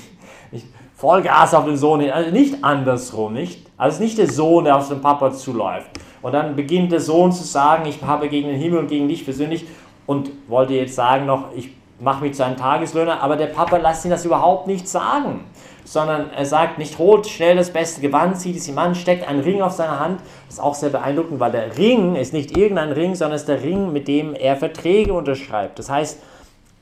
Vollgas 0.97 1.55
auf 1.55 1.67
den 1.67 1.77
Sohn 1.77 2.11
also 2.11 2.31
nicht 2.31 2.65
andersrum, 2.65 3.35
nicht? 3.35 3.67
Also 3.77 4.03
nicht 4.03 4.17
der 4.17 4.29
Sohn, 4.29 4.65
der 4.65 4.77
auf 4.77 4.89
den 4.89 5.03
Papa 5.03 5.33
zuläuft. 5.33 5.91
Und 6.23 6.33
dann 6.33 6.57
beginnt 6.57 6.91
der 6.91 7.01
Sohn 7.01 7.31
zu 7.31 7.45
sagen, 7.45 7.87
ich 7.87 8.03
habe 8.03 8.29
gegen 8.29 8.49
den 8.49 8.59
Himmel 8.59 8.81
und 8.81 8.89
gegen 8.89 9.07
dich 9.07 9.25
persönlich 9.25 9.67
und 10.07 10.31
wollte 10.49 10.73
jetzt 10.73 10.95
sagen 10.95 11.27
noch, 11.27 11.55
ich 11.55 11.71
mache 12.01 12.25
mich 12.25 12.35
zu 12.35 12.45
einem 12.45 12.57
Tageslöhner, 12.57 13.23
aber 13.23 13.37
der 13.37 13.49
Papa 13.49 13.77
lässt 13.77 14.05
ihn 14.07 14.11
das 14.11 14.25
überhaupt 14.25 14.67
nicht 14.67 14.89
sagen, 14.89 15.45
sondern 15.93 16.31
er 16.31 16.45
sagt 16.45 16.79
nicht, 16.79 16.99
holt 16.99 17.27
schnell 17.27 17.57
das 17.57 17.71
beste 17.71 18.01
Gewand, 18.01 18.39
zieht 18.39 18.57
es 18.57 18.69
ihm 18.69 18.77
an, 18.79 18.95
steckt 18.95 19.27
einen 19.27 19.41
Ring 19.41 19.63
auf 19.63 19.73
seine 19.73 19.99
Hand. 19.99 20.21
Das 20.47 20.57
ist 20.57 20.61
auch 20.61 20.75
sehr 20.75 20.91
beeindruckend, 20.91 21.41
weil 21.41 21.51
der 21.51 21.79
Ring 21.79 22.15
ist 22.15 22.35
nicht 22.35 22.57
irgendein 22.57 22.93
Ring, 22.93 23.15
sondern 23.15 23.37
ist 23.37 23.49
der 23.49 23.63
Ring, 23.63 23.93
mit 23.93 24.07
dem 24.07 24.35
er 24.35 24.57
Verträge 24.57 25.15
unterschreibt. 25.15 25.79
Das 25.79 25.89
heißt, 25.89 26.19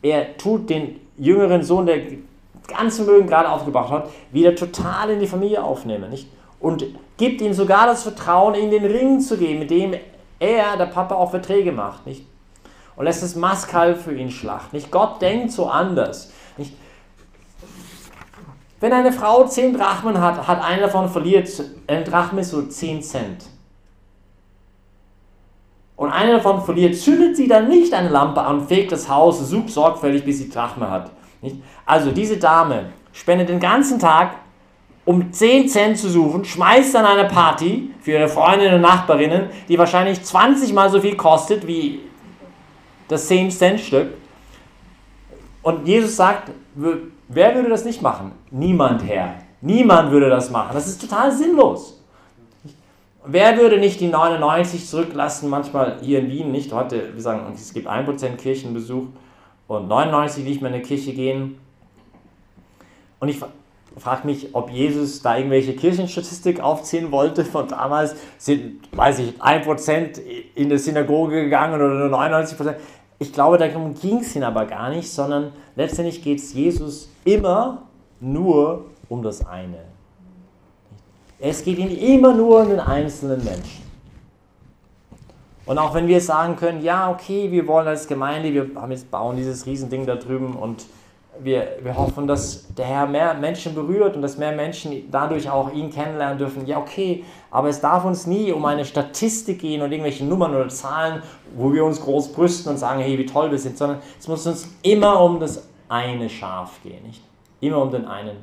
er 0.02 0.36
tut 0.36 0.68
den 0.70 1.00
jüngeren 1.16 1.62
Sohn, 1.62 1.86
der 1.86 2.00
ganz 2.66 2.96
Vermögen 2.96 3.28
gerade 3.28 3.48
aufgebracht 3.48 3.90
hat, 3.90 4.10
wieder 4.32 4.56
total 4.56 5.10
in 5.10 5.20
die 5.20 5.28
Familie 5.28 5.62
aufnehmen. 5.62 6.10
Nicht? 6.10 6.28
Und 6.58 6.84
gibt 7.16 7.40
ihm 7.40 7.52
sogar 7.52 7.86
das 7.86 8.02
Vertrauen, 8.02 8.54
in 8.54 8.70
den 8.70 8.84
Ring 8.84 9.20
zu 9.20 9.36
gehen, 9.36 9.60
mit 9.60 9.70
dem 9.70 9.94
er, 10.40 10.76
der 10.76 10.86
Papa, 10.86 11.14
auch 11.14 11.30
Verträge 11.30 11.70
macht. 11.70 12.06
Nicht? 12.06 12.26
Und 12.96 13.04
lässt 13.04 13.22
das 13.22 13.36
Maskalb 13.36 13.98
für 13.98 14.14
ihn 14.14 14.30
schlachten. 14.30 14.74
Nicht? 14.74 14.90
Gott 14.90 15.22
denkt 15.22 15.52
so 15.52 15.66
anders. 15.68 16.32
Nicht? 16.56 16.72
Wenn 18.78 18.92
eine 18.92 19.12
Frau 19.12 19.46
10 19.46 19.76
Drachmen 19.76 20.20
hat, 20.20 20.46
hat 20.46 20.62
einer 20.62 20.82
davon 20.82 21.08
verliert, 21.08 21.48
ein 21.86 22.04
Drachme 22.04 22.42
ist 22.42 22.50
so 22.50 22.62
10 22.62 23.02
Cent. 23.02 23.44
Und 25.96 26.10
einer 26.10 26.34
davon 26.34 26.62
verliert, 26.62 26.94
zündet 26.94 27.36
sie 27.36 27.48
dann 27.48 27.68
nicht 27.68 27.94
eine 27.94 28.10
Lampe 28.10 28.42
an, 28.42 28.66
fegt 28.68 28.92
das 28.92 29.08
Haus, 29.08 29.38
sucht 29.48 29.70
sorgfältig, 29.70 30.24
bis 30.24 30.38
sie 30.38 30.50
Drachme 30.50 30.90
hat. 30.90 31.10
Nicht? 31.40 31.56
Also 31.86 32.10
diese 32.10 32.36
Dame 32.36 32.90
spendet 33.12 33.48
den 33.48 33.60
ganzen 33.60 33.98
Tag 33.98 34.36
um 35.06 35.32
10 35.32 35.68
Cent 35.68 35.98
zu 35.98 36.10
suchen, 36.10 36.44
schmeißt 36.44 36.94
dann 36.94 37.06
eine 37.06 37.28
Party 37.28 37.94
für 38.00 38.10
ihre 38.12 38.28
Freundinnen 38.28 38.74
und 38.74 38.80
Nachbarinnen, 38.82 39.48
die 39.68 39.78
wahrscheinlich 39.78 40.22
20 40.22 40.74
mal 40.74 40.90
so 40.90 41.00
viel 41.00 41.16
kostet 41.16 41.66
wie 41.66 42.00
das 43.08 43.26
10 43.28 43.50
Cent 43.50 43.80
Stück. 43.80 44.08
Und 45.62 45.86
Jesus 45.86 46.16
sagt, 46.16 46.50
wer 47.28 47.54
würde 47.54 47.68
das 47.68 47.84
nicht 47.84 48.02
machen? 48.02 48.32
Niemand, 48.50 49.04
Herr. 49.04 49.34
Niemand 49.60 50.10
würde 50.10 50.28
das 50.28 50.50
machen. 50.50 50.70
Das 50.74 50.86
ist 50.86 51.00
total 51.00 51.32
sinnlos. 51.32 52.02
Wer 53.24 53.58
würde 53.58 53.78
nicht 53.78 54.00
die 54.00 54.06
99 54.06 54.86
zurücklassen, 54.86 55.50
manchmal 55.50 55.98
hier 56.00 56.20
in 56.20 56.30
Wien, 56.30 56.52
nicht 56.52 56.72
heute, 56.72 57.12
wir 57.12 57.22
sagen, 57.22 57.52
es 57.52 57.72
gibt 57.74 57.88
1% 57.88 58.36
Kirchenbesuch 58.36 59.06
und 59.66 59.88
99 59.88 60.44
nicht 60.44 60.62
mehr 60.62 60.72
in 60.72 60.80
die 60.80 60.86
Kirche 60.86 61.12
gehen. 61.12 61.58
Und 63.18 63.28
ich 63.28 63.40
frage 63.98 64.26
mich, 64.26 64.54
ob 64.54 64.70
Jesus 64.70 65.22
da 65.22 65.36
irgendwelche 65.36 65.74
Kirchenstatistik 65.74 66.60
aufziehen 66.60 67.10
wollte 67.10 67.44
von 67.44 67.66
damals. 67.66 68.14
Sind, 68.38 68.88
weiß 68.96 69.20
ich, 69.20 69.40
1% 69.40 70.20
in 70.54 70.68
der 70.68 70.78
Synagoge 70.78 71.44
gegangen 71.44 71.74
oder 71.74 71.88
nur 71.88 72.16
99%. 72.16 72.74
Ich 73.18 73.32
glaube, 73.32 73.56
darum 73.56 73.94
ging 73.94 74.18
es 74.18 74.36
ihn 74.36 74.42
aber 74.42 74.66
gar 74.66 74.90
nicht, 74.90 75.10
sondern 75.10 75.52
letztendlich 75.74 76.22
geht 76.22 76.38
es 76.38 76.52
Jesus 76.52 77.08
immer 77.24 77.82
nur 78.20 78.86
um 79.08 79.22
das 79.22 79.46
eine. 79.46 79.78
Es 81.38 81.64
geht 81.64 81.78
ihm 81.78 81.90
immer 81.90 82.34
nur 82.34 82.62
um 82.62 82.68
den 82.68 82.80
einzelnen 82.80 83.42
Menschen. 83.44 83.86
Und 85.66 85.78
auch 85.78 85.94
wenn 85.94 86.06
wir 86.06 86.20
sagen 86.20 86.56
können, 86.56 86.82
ja, 86.82 87.10
okay, 87.10 87.50
wir 87.50 87.66
wollen 87.66 87.88
als 87.88 88.06
Gemeinde, 88.06 88.52
wir 88.52 88.70
haben 88.80 88.92
jetzt 88.92 89.10
bauen 89.10 89.36
dieses 89.36 89.66
Riesending 89.66 90.06
da 90.06 90.14
drüben 90.14 90.54
und 90.54 90.86
wir, 91.40 91.78
wir 91.82 91.96
hoffen, 91.96 92.26
dass 92.26 92.66
der 92.74 92.86
Herr 92.86 93.06
mehr 93.06 93.34
Menschen 93.34 93.74
berührt 93.74 94.16
und 94.16 94.22
dass 94.22 94.36
mehr 94.36 94.52
Menschen 94.52 95.10
dadurch 95.10 95.48
auch 95.48 95.72
ihn 95.72 95.90
kennenlernen 95.90 96.38
dürfen. 96.38 96.66
Ja, 96.66 96.78
okay, 96.78 97.24
aber 97.50 97.68
es 97.68 97.80
darf 97.80 98.04
uns 98.04 98.26
nie 98.26 98.52
um 98.52 98.64
eine 98.64 98.84
Statistik 98.84 99.60
gehen 99.60 99.82
und 99.82 99.92
irgendwelche 99.92 100.24
Nummern 100.24 100.54
oder 100.54 100.68
Zahlen, 100.68 101.22
wo 101.54 101.72
wir 101.72 101.84
uns 101.84 102.00
groß 102.00 102.32
brüsten 102.32 102.72
und 102.72 102.78
sagen, 102.78 103.00
hey, 103.00 103.18
wie 103.18 103.26
toll 103.26 103.50
wir 103.50 103.58
sind, 103.58 103.78
sondern 103.78 103.98
es 104.18 104.28
muss 104.28 104.46
uns 104.46 104.68
immer 104.82 105.20
um 105.20 105.40
das 105.40 105.68
eine 105.88 106.28
Schaf 106.28 106.80
gehen, 106.82 107.02
nicht? 107.04 107.22
Immer 107.60 107.82
um 107.82 107.90
den 107.90 108.06
einen. 108.06 108.36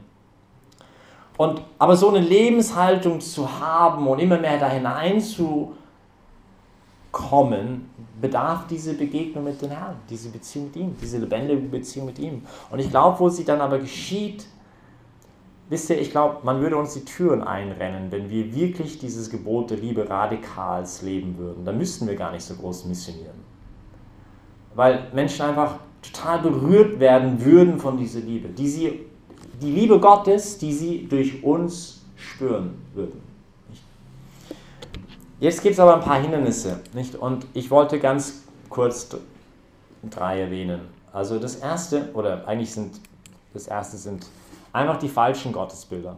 Und, 1.38 1.62
aber 1.80 1.96
so 1.96 2.10
eine 2.10 2.20
Lebenshaltung 2.20 3.20
zu 3.20 3.60
haben 3.60 4.08
und 4.08 4.20
immer 4.20 4.38
mehr 4.38 4.60
da 4.60 4.70
hinein 4.70 5.20
zu 5.20 5.76
kommen, 7.12 7.90
bedarf 8.24 8.68
diese 8.68 8.94
Begegnung 8.94 9.44
mit 9.44 9.62
dem 9.62 9.70
Herrn, 9.70 9.98
diese 10.10 10.30
Beziehung 10.30 10.68
mit 10.68 10.78
ihm, 10.78 10.96
diese 11.02 11.18
lebendige 11.18 11.60
Beziehung 11.60 12.06
mit 12.06 12.20
ihm. 12.20 12.42
Und 12.72 12.80
ich 12.80 12.90
glaube, 12.90 13.20
wo 13.20 13.28
sie 13.28 13.44
dann 13.44 13.60
aber 13.60 13.80
geschieht, 13.80 14.46
wisst 15.70 15.90
ihr, 15.90 16.00
ich 16.00 16.10
glaube, 16.10 16.38
man 16.44 16.62
würde 16.62 16.78
uns 16.78 16.94
die 16.94 17.04
Türen 17.04 17.44
einrennen, 17.44 18.10
wenn 18.14 18.30
wir 18.30 18.56
wirklich 18.56 18.98
dieses 18.98 19.30
Gebot 19.30 19.72
der 19.72 19.78
Liebe 19.78 20.10
radikals 20.10 21.02
leben 21.02 21.38
würden. 21.38 21.66
Dann 21.66 21.78
müssten 21.78 22.08
wir 22.08 22.16
gar 22.16 22.32
nicht 22.32 22.46
so 22.46 22.56
groß 22.56 22.86
missionieren. 22.86 23.44
Weil 24.74 25.10
Menschen 25.14 25.46
einfach 25.46 25.80
total 26.02 26.40
berührt 26.40 27.02
werden 27.02 27.44
würden 27.44 27.78
von 27.78 27.98
dieser 27.98 28.22
Liebe. 28.22 28.48
Die, 28.48 28.70
sie, 28.70 29.02
die 29.62 29.72
Liebe 29.72 30.00
Gottes, 30.00 30.58
die 30.58 30.72
sie 30.72 31.08
durch 31.10 31.44
uns 31.44 32.06
spüren 32.16 32.76
würden. 32.94 33.33
Jetzt 35.44 35.62
gibt 35.62 35.74
es 35.74 35.80
aber 35.82 35.96
ein 35.96 36.00
paar 36.00 36.22
Hindernisse. 36.22 36.80
Nicht? 36.94 37.16
Und 37.16 37.46
ich 37.54 37.70
wollte 37.70 38.00
ganz 38.00 38.44
kurz 38.70 39.10
drei 40.10 40.40
erwähnen. 40.40 40.80
Also 41.12 41.38
das 41.38 41.58
erste, 41.58 42.10
oder 42.14 42.48
eigentlich 42.48 42.72
sind 42.72 43.02
das 43.54 43.68
erste 43.68 43.98
sind 43.98 44.26
einfach 44.72 44.96
die 45.00 45.10
falschen 45.10 45.52
Gottesbilder. 45.52 46.16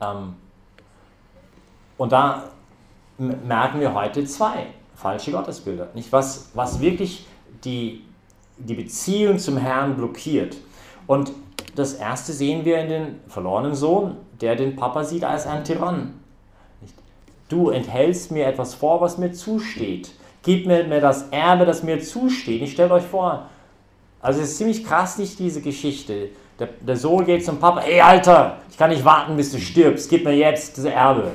Ähm, 0.00 0.34
und 1.98 2.12
da 2.12 2.44
merken 3.18 3.80
wir 3.80 3.92
heute 3.94 4.24
zwei 4.24 4.66
falsche 4.94 5.32
Gottesbilder. 5.32 5.88
Nicht 5.94 6.12
was, 6.12 6.50
was 6.54 6.80
wirklich 6.80 7.26
die, 7.64 8.04
die 8.58 8.74
Beziehung 8.74 9.40
zum 9.40 9.56
Herrn 9.56 9.96
blockiert. 9.96 10.56
Und 11.08 11.32
das 11.74 11.94
erste 11.94 12.32
sehen 12.32 12.64
wir 12.64 12.78
in 12.78 12.88
den 12.88 13.20
verlorenen 13.26 13.74
Sohn, 13.74 14.18
der 14.40 14.54
den 14.54 14.76
Papa 14.76 15.02
sieht 15.02 15.24
als 15.24 15.48
einen 15.48 15.64
Tyrann. 15.64 16.21
Du 17.48 17.70
enthältst 17.70 18.30
mir 18.30 18.46
etwas 18.46 18.74
vor, 18.74 19.00
was 19.00 19.18
mir 19.18 19.32
zusteht. 19.32 20.12
Gib 20.42 20.66
mir, 20.66 20.84
mir 20.84 21.00
das 21.00 21.28
Erbe, 21.30 21.66
das 21.66 21.82
mir 21.82 22.00
zusteht. 22.00 22.62
Ich 22.62 22.72
stelle 22.72 22.94
euch 22.94 23.04
vor, 23.04 23.46
also 24.20 24.40
es 24.40 24.50
ist 24.50 24.58
ziemlich 24.58 24.84
krass 24.84 25.18
nicht 25.18 25.38
diese 25.38 25.60
Geschichte. 25.60 26.30
Der, 26.58 26.68
der 26.80 26.96
Sohn 26.96 27.24
geht 27.24 27.44
zum 27.44 27.58
Papa, 27.58 27.80
ey 27.80 28.00
Alter, 28.00 28.58
ich 28.70 28.76
kann 28.78 28.90
nicht 28.90 29.04
warten, 29.04 29.36
bis 29.36 29.52
du 29.52 29.58
stirbst, 29.58 30.08
gib 30.08 30.24
mir 30.24 30.34
jetzt 30.34 30.78
das 30.78 30.84
Erbe. 30.84 31.32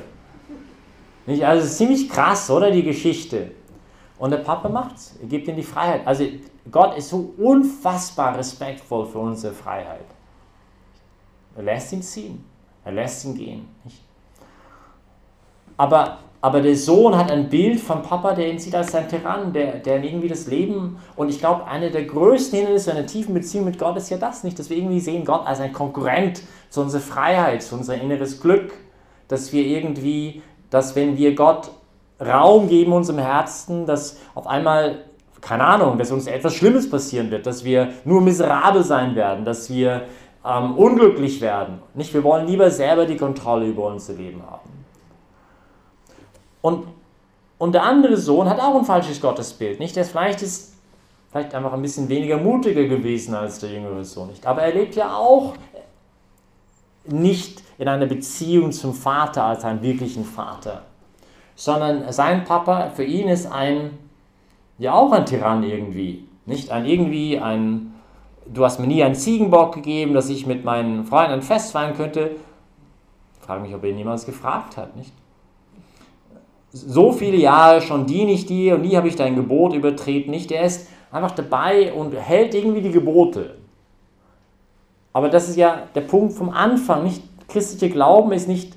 Nicht? 1.26 1.44
Also 1.44 1.64
es 1.64 1.72
ist 1.72 1.78
ziemlich 1.78 2.08
krass, 2.08 2.50
oder 2.50 2.70
die 2.70 2.82
Geschichte. 2.82 3.50
Und 4.18 4.30
der 4.30 4.38
Papa 4.38 4.68
macht's. 4.68 5.16
Er 5.20 5.28
gibt 5.28 5.46
ihm 5.46 5.56
die 5.56 5.62
Freiheit. 5.62 6.06
Also 6.06 6.24
Gott 6.70 6.96
ist 6.96 7.10
so 7.10 7.34
unfassbar 7.36 8.36
respektvoll 8.36 9.06
für 9.06 9.18
unsere 9.18 9.52
Freiheit. 9.52 10.06
Er 11.56 11.62
lässt 11.62 11.92
ihn 11.92 12.02
ziehen. 12.02 12.44
Er 12.84 12.92
lässt 12.92 13.24
ihn 13.24 13.34
gehen. 13.34 13.68
Nicht? 13.84 14.07
Aber, 15.78 16.18
aber 16.42 16.60
der 16.60 16.76
Sohn 16.76 17.16
hat 17.16 17.30
ein 17.30 17.48
Bild 17.48 17.80
von 17.80 18.02
Papa, 18.02 18.34
der 18.34 18.50
ihn 18.50 18.58
sieht 18.58 18.74
als 18.74 18.92
sein 18.92 19.08
Tyrann, 19.08 19.52
der, 19.52 19.76
der 19.78 20.02
irgendwie 20.02 20.28
das 20.28 20.46
Leben. 20.48 20.98
Und 21.16 21.30
ich 21.30 21.38
glaube, 21.38 21.66
eine 21.66 21.90
der 21.90 22.04
größten 22.04 22.58
Hindernisse 22.58 22.92
einer 22.92 23.06
tiefen 23.06 23.32
Beziehung 23.32 23.64
mit 23.64 23.78
Gott 23.78 23.96
ist 23.96 24.10
ja 24.10 24.18
das 24.18 24.44
nicht, 24.44 24.58
dass 24.58 24.68
wir 24.68 24.76
irgendwie 24.76 25.00
sehen 25.00 25.24
Gott 25.24 25.46
als 25.46 25.60
ein 25.60 25.72
Konkurrent 25.72 26.42
zu 26.68 26.82
unserer 26.82 27.00
Freiheit, 27.00 27.62
zu 27.62 27.76
unser 27.76 27.94
inneres 27.94 28.40
Glück. 28.40 28.72
Dass 29.28 29.52
wir 29.52 29.64
irgendwie, 29.64 30.42
dass 30.68 30.96
wenn 30.96 31.16
wir 31.16 31.34
Gott 31.34 31.70
Raum 32.20 32.68
geben 32.68 32.92
unserem 32.92 33.20
Herzen, 33.20 33.86
dass 33.86 34.18
auf 34.34 34.46
einmal, 34.48 35.04
keine 35.40 35.64
Ahnung, 35.64 35.98
dass 35.98 36.10
uns 36.10 36.26
etwas 36.26 36.54
Schlimmes 36.54 36.90
passieren 36.90 37.30
wird, 37.30 37.46
dass 37.46 37.64
wir 37.64 37.90
nur 38.04 38.20
miserabel 38.20 38.82
sein 38.82 39.14
werden, 39.14 39.44
dass 39.44 39.70
wir 39.70 40.02
ähm, 40.44 40.76
unglücklich 40.76 41.40
werden. 41.40 41.80
Nicht, 41.94 42.12
wir 42.14 42.24
wollen 42.24 42.46
lieber 42.46 42.70
selber 42.70 43.06
die 43.06 43.16
Kontrolle 43.16 43.66
über 43.66 43.86
unser 43.86 44.14
Leben 44.14 44.42
haben. 44.50 44.77
Und, 46.60 46.86
und 47.58 47.72
der 47.72 47.84
andere 47.84 48.16
Sohn 48.16 48.48
hat 48.48 48.60
auch 48.60 48.76
ein 48.76 48.84
falsches 48.84 49.20
Gottesbild. 49.20 49.80
Nicht, 49.80 49.96
der 49.96 50.04
vielleicht 50.04 50.42
ist 50.42 50.74
vielleicht 51.30 51.54
einfach 51.54 51.72
ein 51.72 51.82
bisschen 51.82 52.08
weniger 52.08 52.38
mutiger 52.38 52.84
gewesen 52.84 53.34
als 53.34 53.58
der 53.58 53.70
jüngere 53.70 54.04
Sohn. 54.04 54.28
Nicht, 54.28 54.46
aber 54.46 54.62
er 54.62 54.72
lebt 54.72 54.96
ja 54.96 55.14
auch 55.14 55.54
nicht 57.04 57.62
in 57.78 57.88
einer 57.88 58.06
Beziehung 58.06 58.72
zum 58.72 58.94
Vater 58.94 59.44
als 59.44 59.64
einen 59.64 59.82
wirklichen 59.82 60.24
Vater 60.24 60.82
sondern 61.58 62.12
sein 62.12 62.44
Papa 62.44 62.90
für 62.90 63.02
ihn 63.02 63.28
ist 63.28 63.50
ein, 63.50 63.98
ja 64.78 64.94
auch 64.94 65.10
ein 65.10 65.26
Tyrann 65.26 65.64
irgendwie. 65.64 66.24
Nicht 66.46 66.70
ein 66.70 66.86
irgendwie 66.86 67.40
ein, 67.40 67.94
du 68.46 68.64
hast 68.64 68.78
mir 68.78 68.86
nie 68.86 69.02
einen 69.02 69.16
Ziegenbock 69.16 69.74
gegeben, 69.74 70.14
dass 70.14 70.28
ich 70.28 70.46
mit 70.46 70.64
meinen 70.64 71.04
Freunden 71.04 71.32
ein 71.32 71.42
Fest 71.42 71.72
feiern 71.72 71.96
könnte. 71.96 72.36
Ich 73.40 73.44
frage 73.44 73.60
mich, 73.60 73.74
ob 73.74 73.82
er 73.82 73.90
ihn 73.90 73.96
niemals 73.96 74.24
gefragt 74.24 74.76
hat, 74.76 74.94
nicht? 74.94 75.12
So 76.72 77.12
viele 77.12 77.36
Jahre 77.36 77.80
schon 77.80 78.06
diene 78.06 78.32
ich 78.32 78.46
dir 78.46 78.74
und 78.74 78.82
nie 78.82 78.96
habe 78.96 79.08
ich 79.08 79.16
dein 79.16 79.36
Gebot 79.36 79.74
übertreten, 79.74 80.30
nicht? 80.30 80.52
Er 80.52 80.64
ist 80.64 80.88
einfach 81.10 81.30
dabei 81.30 81.92
und 81.92 82.12
hält 82.14 82.54
irgendwie 82.54 82.82
die 82.82 82.92
Gebote. 82.92 83.56
Aber 85.12 85.28
das 85.28 85.48
ist 85.48 85.56
ja 85.56 85.84
der 85.94 86.02
Punkt 86.02 86.34
vom 86.34 86.50
Anfang, 86.50 87.04
nicht? 87.04 87.22
Christliche 87.48 87.90
Glauben 87.92 88.32
ist 88.32 88.46
nicht 88.46 88.74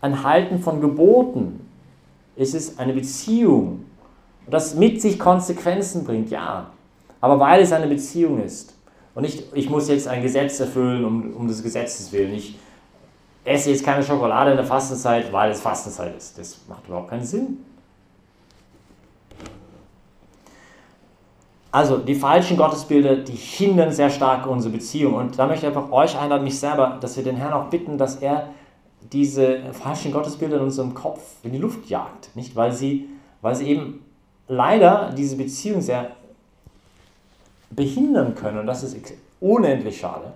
ein 0.00 0.22
Halten 0.22 0.58
von 0.58 0.80
Geboten, 0.80 1.60
es 2.36 2.54
ist 2.54 2.78
eine 2.78 2.92
Beziehung. 2.92 3.84
Das 4.48 4.74
mit 4.74 5.02
sich 5.02 5.18
Konsequenzen 5.18 6.04
bringt, 6.04 6.30
ja. 6.30 6.70
Aber 7.20 7.40
weil 7.40 7.62
es 7.62 7.72
eine 7.72 7.86
Beziehung 7.86 8.42
ist. 8.42 8.74
Und 9.14 9.22
nicht, 9.22 9.44
ich 9.54 9.68
muss 9.70 9.88
jetzt 9.88 10.06
ein 10.06 10.22
Gesetz 10.22 10.60
erfüllen 10.60 11.04
um, 11.04 11.34
um 11.34 11.48
des 11.48 11.62
Gesetzes 11.62 12.12
willen. 12.12 12.34
Ich 12.34 12.56
esse 13.46 13.70
jetzt 13.70 13.84
keine 13.84 14.02
Schokolade 14.02 14.50
in 14.50 14.56
der 14.56 14.66
Fastenzeit, 14.66 15.32
weil 15.32 15.52
es 15.52 15.60
Fastenzeit 15.60 16.16
ist. 16.16 16.38
Das 16.38 16.58
macht 16.68 16.86
überhaupt 16.86 17.08
keinen 17.08 17.24
Sinn. 17.24 17.58
Also 21.70 21.98
die 21.98 22.14
falschen 22.14 22.56
Gottesbilder, 22.56 23.16
die 23.16 23.34
hindern 23.34 23.92
sehr 23.92 24.10
stark 24.10 24.46
unsere 24.46 24.72
Beziehung. 24.72 25.14
Und 25.14 25.38
da 25.38 25.46
möchte 25.46 25.66
ich 25.66 25.76
einfach 25.76 25.92
euch 25.92 26.18
einladen, 26.18 26.42
mich 26.42 26.58
selber, 26.58 26.98
dass 27.00 27.16
wir 27.16 27.22
den 27.22 27.36
Herrn 27.36 27.52
auch 27.52 27.66
bitten, 27.66 27.98
dass 27.98 28.16
er 28.16 28.48
diese 29.12 29.72
falschen 29.72 30.10
Gottesbilder 30.10 30.56
in 30.56 30.62
unserem 30.62 30.94
Kopf 30.94 31.20
in 31.42 31.52
die 31.52 31.58
Luft 31.58 31.86
jagt. 31.88 32.34
Nicht? 32.34 32.56
Weil, 32.56 32.72
sie, 32.72 33.08
weil 33.42 33.54
sie 33.54 33.68
eben 33.68 34.04
leider 34.48 35.12
diese 35.16 35.36
Beziehung 35.36 35.82
sehr 35.82 36.10
behindern 37.70 38.34
können. 38.34 38.58
Und 38.58 38.66
das 38.66 38.82
ist 38.82 38.96
unendlich 39.40 40.00
schade. 40.00 40.32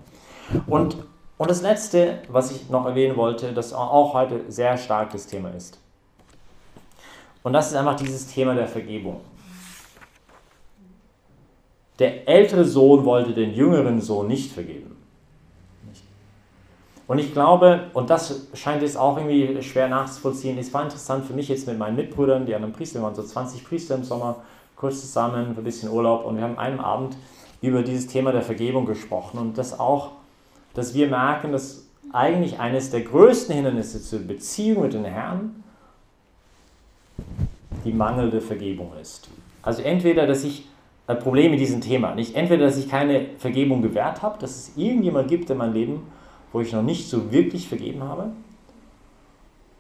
Und, 0.67 0.99
und 1.41 1.49
das 1.49 1.63
Letzte, 1.63 2.19
was 2.29 2.51
ich 2.51 2.69
noch 2.69 2.85
erwähnen 2.85 3.17
wollte, 3.17 3.55
das 3.55 3.73
auch 3.73 4.13
heute 4.13 4.43
sehr 4.49 4.77
stark 4.77 5.11
das 5.13 5.27
Thema 5.27 5.49
ist. 5.57 5.79
Und 7.43 7.55
das 7.55 7.69
ist 7.69 7.77
einfach 7.77 7.97
dieses 7.97 8.27
Thema 8.27 8.55
der 8.55 8.69
Vergebung. 8.69 9.23
Der 11.99 12.29
ältere 12.29 12.67
Sohn 12.67 13.07
wollte 13.07 13.33
den 13.33 13.55
jüngeren 13.55 14.03
Sohn 14.03 14.27
nicht 14.27 14.53
vergeben. 14.53 14.95
Und 17.07 17.19
ich 17.19 17.33
glaube, 17.33 17.89
und 17.95 18.11
das 18.11 18.49
scheint 18.53 18.83
jetzt 18.83 18.99
auch 18.99 19.17
irgendwie 19.17 19.63
schwer 19.63 19.89
nachzuvollziehen, 19.89 20.59
es 20.59 20.75
war 20.75 20.83
interessant 20.83 21.25
für 21.25 21.33
mich 21.33 21.49
jetzt 21.49 21.67
mit 21.67 21.79
meinen 21.79 21.97
Mitbrüdern, 21.97 22.45
die 22.45 22.55
anderen 22.55 22.75
Priester, 22.75 22.99
wir 22.99 23.05
waren 23.05 23.15
so 23.15 23.23
20 23.23 23.65
Priester 23.65 23.95
im 23.95 24.05
Sommer, 24.05 24.45
kurz 24.77 25.01
zusammen, 25.01 25.57
ein 25.57 25.65
bisschen 25.65 25.89
Urlaub 25.89 26.27
und 26.27 26.37
wir 26.37 26.45
haben 26.45 26.59
einen 26.59 26.81
Abend 26.81 27.17
über 27.63 27.83
dieses 27.83 28.09
Thema 28.09 28.31
der 28.31 28.43
Vergebung 28.43 28.85
gesprochen 28.85 29.39
und 29.39 29.57
das 29.57 29.81
auch, 29.81 30.20
dass 30.75 30.95
wir 30.95 31.09
merken, 31.09 31.53
dass 31.53 31.87
eigentlich 32.13 32.59
eines 32.59 32.91
der 32.91 33.03
größten 33.03 33.55
Hindernisse 33.55 34.03
zur 34.03 34.21
Beziehung 34.21 34.83
mit 34.83 34.95
den 34.95 35.05
Herrn 35.05 35.63
die 37.85 37.93
mangelnde 37.93 38.41
Vergebung 38.41 38.93
ist. 39.01 39.29
Also 39.63 39.83
entweder, 39.83 40.27
dass 40.27 40.45
ich 40.45 40.67
ein 41.07 41.19
Problem 41.19 41.51
mit 41.51 41.61
diesem 41.61 41.81
Thema, 41.81 42.15
nicht 42.15 42.35
entweder, 42.35 42.65
dass 42.65 42.77
ich 42.77 42.89
keine 42.89 43.27
Vergebung 43.39 43.83
gewährt 43.83 44.23
habe, 44.23 44.39
dass 44.39 44.51
es 44.51 44.77
irgendjemand 44.77 45.29
gibt 45.29 45.51
in 45.51 45.59
meinem 45.59 45.75
Leben, 45.75 46.03
wo 46.53 46.61
ich 46.61 46.73
noch 46.73 46.83
nicht 46.83 47.09
so 47.09 47.33
wirklich 47.33 47.69
vergeben 47.69 48.03
habe. 48.03 48.31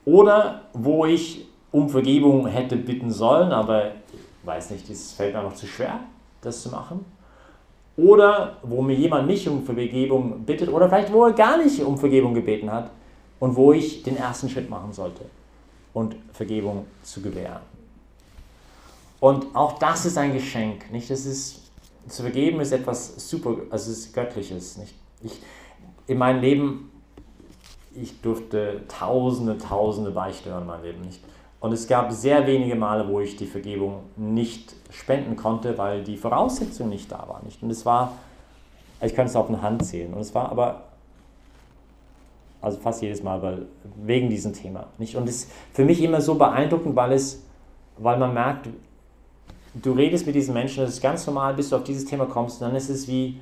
Oder 0.04 0.62
wo 0.72 1.04
ich 1.04 1.46
um 1.72 1.88
Vergebung 1.88 2.46
hätte 2.46 2.76
bitten 2.76 3.10
sollen, 3.10 3.52
aber 3.52 3.92
weiß 4.44 4.70
nicht, 4.70 4.88
es 4.90 5.12
fällt 5.12 5.34
mir 5.34 5.42
noch 5.42 5.54
zu 5.54 5.66
schwer, 5.66 6.00
das 6.40 6.62
zu 6.62 6.70
machen. 6.70 7.04
Oder 8.00 8.56
wo 8.62 8.82
mir 8.82 8.94
jemand 8.94 9.26
nicht 9.26 9.46
um 9.48 9.64
Vergebung 9.64 10.44
bittet, 10.44 10.68
oder 10.68 10.88
vielleicht 10.88 11.12
wo 11.12 11.24
er 11.24 11.32
gar 11.32 11.58
nicht 11.58 11.82
um 11.82 11.98
Vergebung 11.98 12.34
gebeten 12.34 12.70
hat 12.70 12.90
und 13.38 13.56
wo 13.56 13.72
ich 13.72 14.02
den 14.02 14.16
ersten 14.16 14.48
Schritt 14.48 14.70
machen 14.70 14.92
sollte 14.92 15.24
und 15.92 16.16
Vergebung 16.32 16.86
zu 17.02 17.20
gewähren. 17.20 17.60
Und 19.18 19.54
auch 19.54 19.78
das 19.78 20.06
ist 20.06 20.16
ein 20.16 20.32
Geschenk, 20.32 20.90
nicht? 20.90 21.10
Das 21.10 21.26
ist, 21.26 21.70
zu 22.08 22.22
vergeben 22.22 22.60
ist 22.60 22.72
etwas 22.72 23.28
super, 23.28 23.56
also 23.68 23.90
es 23.90 23.98
ist 23.98 24.14
göttliches, 24.14 24.78
nicht? 24.78 24.94
Ich, 25.22 25.38
in 26.06 26.16
meinem 26.16 26.40
Leben, 26.40 26.90
ich 27.94 28.18
durfte 28.22 28.82
tausende, 28.88 29.58
tausende 29.58 30.10
Beichte 30.10 30.50
hören 30.50 30.70
in 30.78 30.82
Leben 30.82 31.00
nicht. 31.02 31.20
Und 31.60 31.72
es 31.72 31.86
gab 31.86 32.10
sehr 32.12 32.46
wenige 32.46 32.76
Male, 32.76 33.06
wo 33.06 33.20
ich 33.20 33.36
die 33.36 33.46
Vergebung 33.46 34.04
nicht 34.16 34.74
spenden 34.90 35.36
konnte, 35.36 35.76
weil 35.78 36.04
die 36.04 36.16
Voraussetzung 36.16 36.88
nicht 36.88 37.10
da 37.10 37.24
war. 37.28 37.40
Nicht? 37.44 37.62
Und 37.62 37.70
es 37.70 37.86
war, 37.86 38.12
ich 39.00 39.14
könnte 39.14 39.30
es 39.30 39.36
auf 39.36 39.48
eine 39.48 39.62
Hand 39.62 39.84
zählen. 39.84 40.12
Und 40.12 40.20
es 40.20 40.34
war 40.34 40.50
aber, 40.50 40.82
also 42.60 42.78
fast 42.78 43.02
jedes 43.02 43.22
Mal, 43.22 43.40
weil, 43.42 43.66
wegen 44.02 44.28
diesem 44.28 44.52
Thema. 44.52 44.86
Nicht? 44.98 45.16
Und 45.16 45.28
es 45.28 45.44
ist 45.44 45.52
für 45.72 45.84
mich 45.84 46.02
immer 46.02 46.20
so 46.20 46.34
beeindruckend, 46.34 46.96
weil, 46.96 47.12
es, 47.12 47.42
weil 47.98 48.18
man 48.18 48.34
merkt, 48.34 48.68
du 49.74 49.92
redest 49.92 50.26
mit 50.26 50.34
diesen 50.34 50.54
Menschen, 50.54 50.84
das 50.84 50.94
ist 50.94 51.00
ganz 51.00 51.26
normal, 51.26 51.54
bis 51.54 51.70
du 51.70 51.76
auf 51.76 51.84
dieses 51.84 52.04
Thema 52.04 52.26
kommst, 52.26 52.60
und 52.60 52.68
dann 52.68 52.76
ist 52.76 52.90
es 52.90 53.06
wie, 53.08 53.40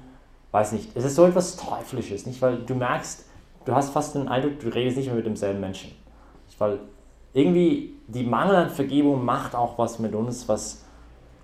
weiß 0.53 0.73
nicht, 0.73 0.91
es 0.95 1.05
ist 1.05 1.15
so 1.15 1.25
etwas 1.25 1.57
Teuflisches, 1.57 2.27
nicht? 2.27 2.41
Weil 2.43 2.59
du 2.59 2.75
merkst, 2.75 3.25
du 3.65 3.75
hast 3.75 3.91
fast 3.91 4.15
den 4.15 4.29
Eindruck, 4.29 4.61
du 4.61 4.69
redest 4.69 4.97
nicht 4.97 5.07
mehr 5.07 5.17
mit 5.17 5.27
demselben 5.27 5.61
Menschen. 5.61 5.93
Weil 6.59 6.81
irgendwie 7.35 7.95
die 8.09 8.25
Mangel 8.25 8.57
an 8.57 8.71
Vergebung 8.71 9.25
macht 9.25 9.55
auch 9.55 9.79
was 9.79 9.99
mit 9.99 10.15
uns, 10.15 10.49
was 10.49 10.85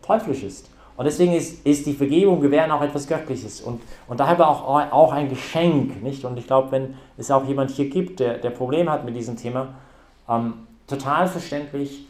teuflisch 0.05 0.43
ist. 0.43 0.71
Und 0.97 1.07
deswegen 1.07 1.33
ist, 1.33 1.67
ist 1.67 1.87
die 1.87 1.93
Vergebung 1.93 2.41
gewähren 2.41 2.71
auch 2.71 2.83
etwas 2.83 3.09
Göttliches 3.09 3.61
und, 3.61 3.81
und 4.07 4.21
daher 4.21 4.49
auch, 4.49 4.93
auch 4.93 5.13
ein 5.13 5.29
Geschenk. 5.29 6.03
Nicht? 6.03 6.25
Und 6.25 6.39
ich 6.39 6.47
glaube, 6.47 6.71
wenn 6.71 6.95
es 7.17 7.31
auch 7.31 7.45
jemand 7.45 7.73
hier 7.73 7.91
gibt, 7.91 8.21
der, 8.21 8.39
der 8.39 8.51
Probleme 8.51 8.91
hat 8.91 9.05
mit 9.05 9.17
diesem 9.17 9.37
Thema, 9.37 9.75
ähm, 10.29 10.55
total 10.87 11.27
verständlich, 11.27 12.07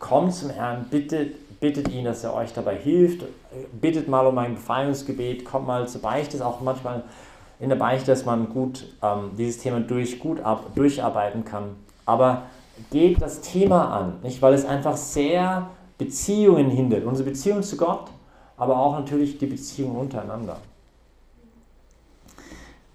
kommt 0.00 0.34
zum 0.34 0.50
Herrn, 0.50 0.86
bittet, 0.90 1.60
bittet 1.60 1.88
ihn, 1.88 2.04
dass 2.04 2.24
er 2.24 2.34
euch 2.34 2.52
dabei 2.52 2.76
hilft, 2.76 3.24
bittet 3.80 4.08
mal 4.08 4.26
um 4.26 4.36
ein 4.38 4.54
Befreiungsgebet, 4.54 5.44
kommt 5.44 5.68
mal 5.68 5.86
zur 5.86 6.02
Beichte, 6.02 6.44
auch 6.44 6.60
manchmal 6.60 7.04
in 7.60 7.68
der 7.68 7.76
Beichte, 7.76 8.06
dass 8.06 8.24
man 8.24 8.48
gut 8.48 8.84
ähm, 9.02 9.30
dieses 9.38 9.62
Thema 9.62 9.80
durch, 9.80 10.18
gut 10.18 10.40
ab, 10.40 10.66
durcharbeiten 10.74 11.44
kann. 11.44 11.76
Aber 12.04 12.42
geht 12.90 13.22
das 13.22 13.40
Thema 13.40 13.96
an, 13.96 14.14
nicht? 14.22 14.42
weil 14.42 14.54
es 14.54 14.64
einfach 14.64 14.96
sehr 14.96 15.68
Beziehungen 15.98 16.70
hindert. 16.70 17.04
Unsere 17.04 17.30
Beziehung 17.30 17.62
zu 17.62 17.76
Gott, 17.76 18.10
aber 18.56 18.78
auch 18.78 18.98
natürlich 18.98 19.38
die 19.38 19.46
Beziehung 19.46 19.96
untereinander. 19.96 20.58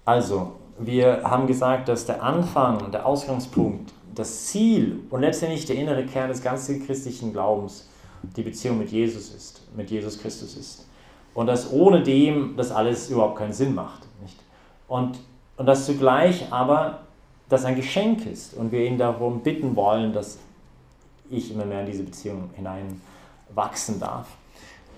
Also, 0.04 0.52
wir 0.78 1.22
haben 1.24 1.46
gesagt, 1.46 1.88
dass 1.88 2.06
der 2.06 2.22
Anfang, 2.22 2.90
der 2.90 3.06
Ausgangspunkt, 3.06 3.92
das 4.14 4.46
Ziel 4.46 5.00
und 5.10 5.20
letztendlich 5.20 5.66
der 5.66 5.76
innere 5.76 6.04
Kern 6.04 6.28
des 6.28 6.42
ganzen 6.42 6.84
christlichen 6.84 7.32
Glaubens 7.32 7.88
die 8.22 8.42
Beziehung 8.42 8.78
mit 8.78 8.90
Jesus 8.90 9.32
ist, 9.34 9.62
mit 9.76 9.90
Jesus 9.90 10.18
Christus 10.18 10.56
ist. 10.56 10.86
Und 11.32 11.46
dass 11.46 11.72
ohne 11.72 12.02
dem 12.02 12.54
das 12.56 12.70
alles 12.72 13.08
überhaupt 13.08 13.38
keinen 13.38 13.52
Sinn 13.52 13.74
macht. 13.74 14.02
Nicht? 14.20 14.36
Und, 14.88 15.18
und 15.56 15.66
dass 15.66 15.86
zugleich 15.86 16.52
aber 16.52 17.00
das 17.48 17.64
ein 17.64 17.76
Geschenk 17.76 18.26
ist 18.26 18.54
und 18.54 18.72
wir 18.72 18.84
ihn 18.84 18.98
darum 18.98 19.40
bitten 19.40 19.76
wollen, 19.76 20.12
dass 20.12 20.38
ich 21.30 21.52
immer 21.52 21.64
mehr 21.64 21.80
in 21.80 21.86
diese 21.86 22.02
Beziehung 22.02 22.50
hineinwachsen 22.54 24.00
darf. 24.00 24.28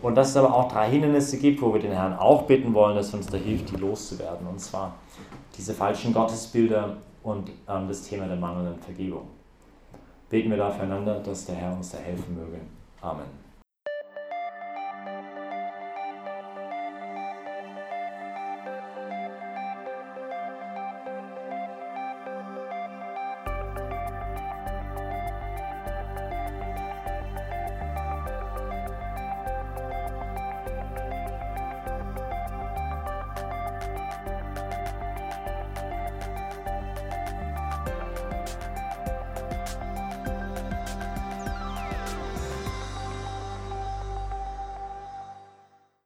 Und 0.03 0.17
dass 0.17 0.31
es 0.31 0.37
aber 0.37 0.53
auch 0.53 0.71
drei 0.71 0.91
Hindernisse 0.91 1.39
gibt, 1.39 1.63
wo 1.63 1.73
wir 1.73 1.81
den 1.81 1.93
Herrn 1.93 2.15
auch 2.15 2.43
bitten 2.43 2.75
wollen, 2.75 2.97
dass 2.97 3.13
er 3.13 3.19
uns 3.19 3.29
da 3.29 3.37
hilft, 3.37 3.71
die 3.71 3.77
loszuwerden. 3.77 4.47
Und 4.47 4.61
zwar 4.61 4.95
diese 5.57 5.75
falschen 5.75 6.13
Gottesbilder 6.13 6.97
und 7.23 7.51
ähm, 7.69 7.87
das 7.87 8.03
Thema 8.03 8.27
der 8.27 8.37
mangelnden 8.37 8.81
Vergebung. 8.81 9.29
Beten 10.29 10.51
wir 10.51 10.57
da 10.57 10.71
füreinander, 10.71 11.21
dass 11.21 11.47
der 11.47 11.55
Herr 11.55 11.73
uns 11.73 11.91
da 11.91 11.99
helfen 11.99 12.35
möge. 12.35 12.59
Amen. 13.01 13.42